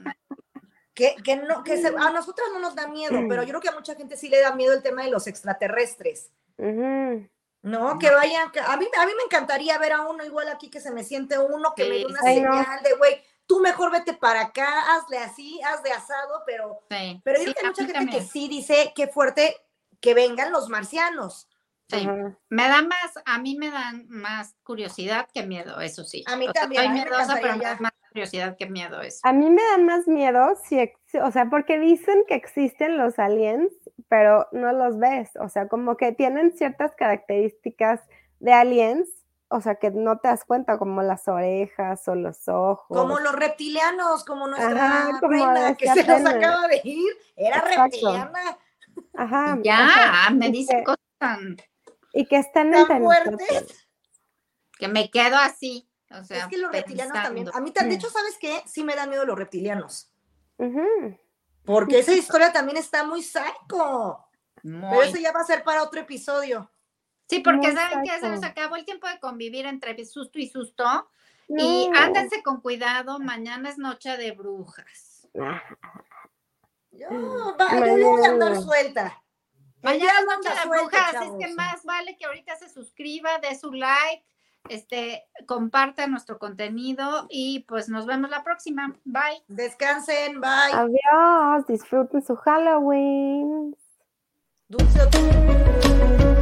[0.94, 3.70] Que, que no, que se- a nosotras no nos da miedo, pero yo creo que
[3.70, 6.32] a mucha gente sí le da miedo el tema de los extraterrestres.
[7.64, 10.70] No, que vayan, que- a mí, a mí me encantaría ver a uno igual aquí
[10.70, 12.26] que se me siente uno, que me dé una no.
[12.28, 17.40] señal de, güey, tú mejor vete para acá, hazle así, hazle asado, pero, Sí, pero
[17.40, 18.20] yo sí, creo que hay mucha gente también.
[18.20, 19.56] que sí dice, qué fuerte
[20.00, 21.50] que vengan los marcianos.
[21.90, 22.08] Sí.
[22.50, 26.24] Me da más, a mí me dan más curiosidad que miedo, eso sí.
[26.28, 28.58] A mí O sea, también, soy a mí me miedosa, pero me da más curiosidad
[28.58, 29.20] que miedo eso.
[29.24, 33.20] A mí me da más miedo si, ex- o sea, porque dicen que existen los
[33.20, 33.72] aliens,
[34.08, 35.30] pero no los ves.
[35.40, 38.00] O sea, como que tienen ciertas características
[38.40, 39.10] de aliens,
[39.56, 42.86] o sea, que no te das cuenta, como las orejas o los ojos.
[42.88, 44.72] Como los reptilianos, como nuestra
[45.10, 47.82] Ajá, como reina que se nos acaba de ir, era Exacto.
[47.84, 48.58] reptiliana.
[49.16, 49.58] Ajá.
[49.64, 51.58] Ya, ajá, me que- cosas tan-
[52.14, 53.32] Y que están Tan entre fuertes.
[53.52, 53.88] nosotros.
[54.80, 55.88] que me quedo así.
[56.12, 57.50] O sea, es que los reptilianos también.
[57.54, 58.62] A mí, de hecho, ¿sabes qué?
[58.66, 60.12] Sí me dan miedo los reptilianos.
[60.58, 61.18] Ujú.
[61.66, 64.26] Porque esa historia también está muy psycho.
[64.62, 65.08] Pero Muy.
[65.08, 66.70] eso ya va a ser para otro episodio.
[67.30, 70.48] Sí, porque muy saben que se nos acabó el tiempo de convivir entre susto y
[70.48, 71.10] susto.
[71.50, 75.28] Y ándense con cuidado, mañana es noche de brujas.
[76.92, 77.08] Yo,
[77.60, 78.62] va- yo voy a andar Mañana.
[78.62, 79.24] suelta.
[79.82, 81.28] El Mañana es noche de brujas, chavos.
[81.42, 84.24] es que más vale que ahorita se suscriba, dé su like,
[84.70, 88.96] este, comparta nuestro contenido y pues nos vemos la próxima.
[89.04, 89.44] Bye.
[89.48, 90.72] Descansen, bye.
[90.72, 93.76] Adiós, disfruten su Halloween.
[94.70, 96.33] Dulce.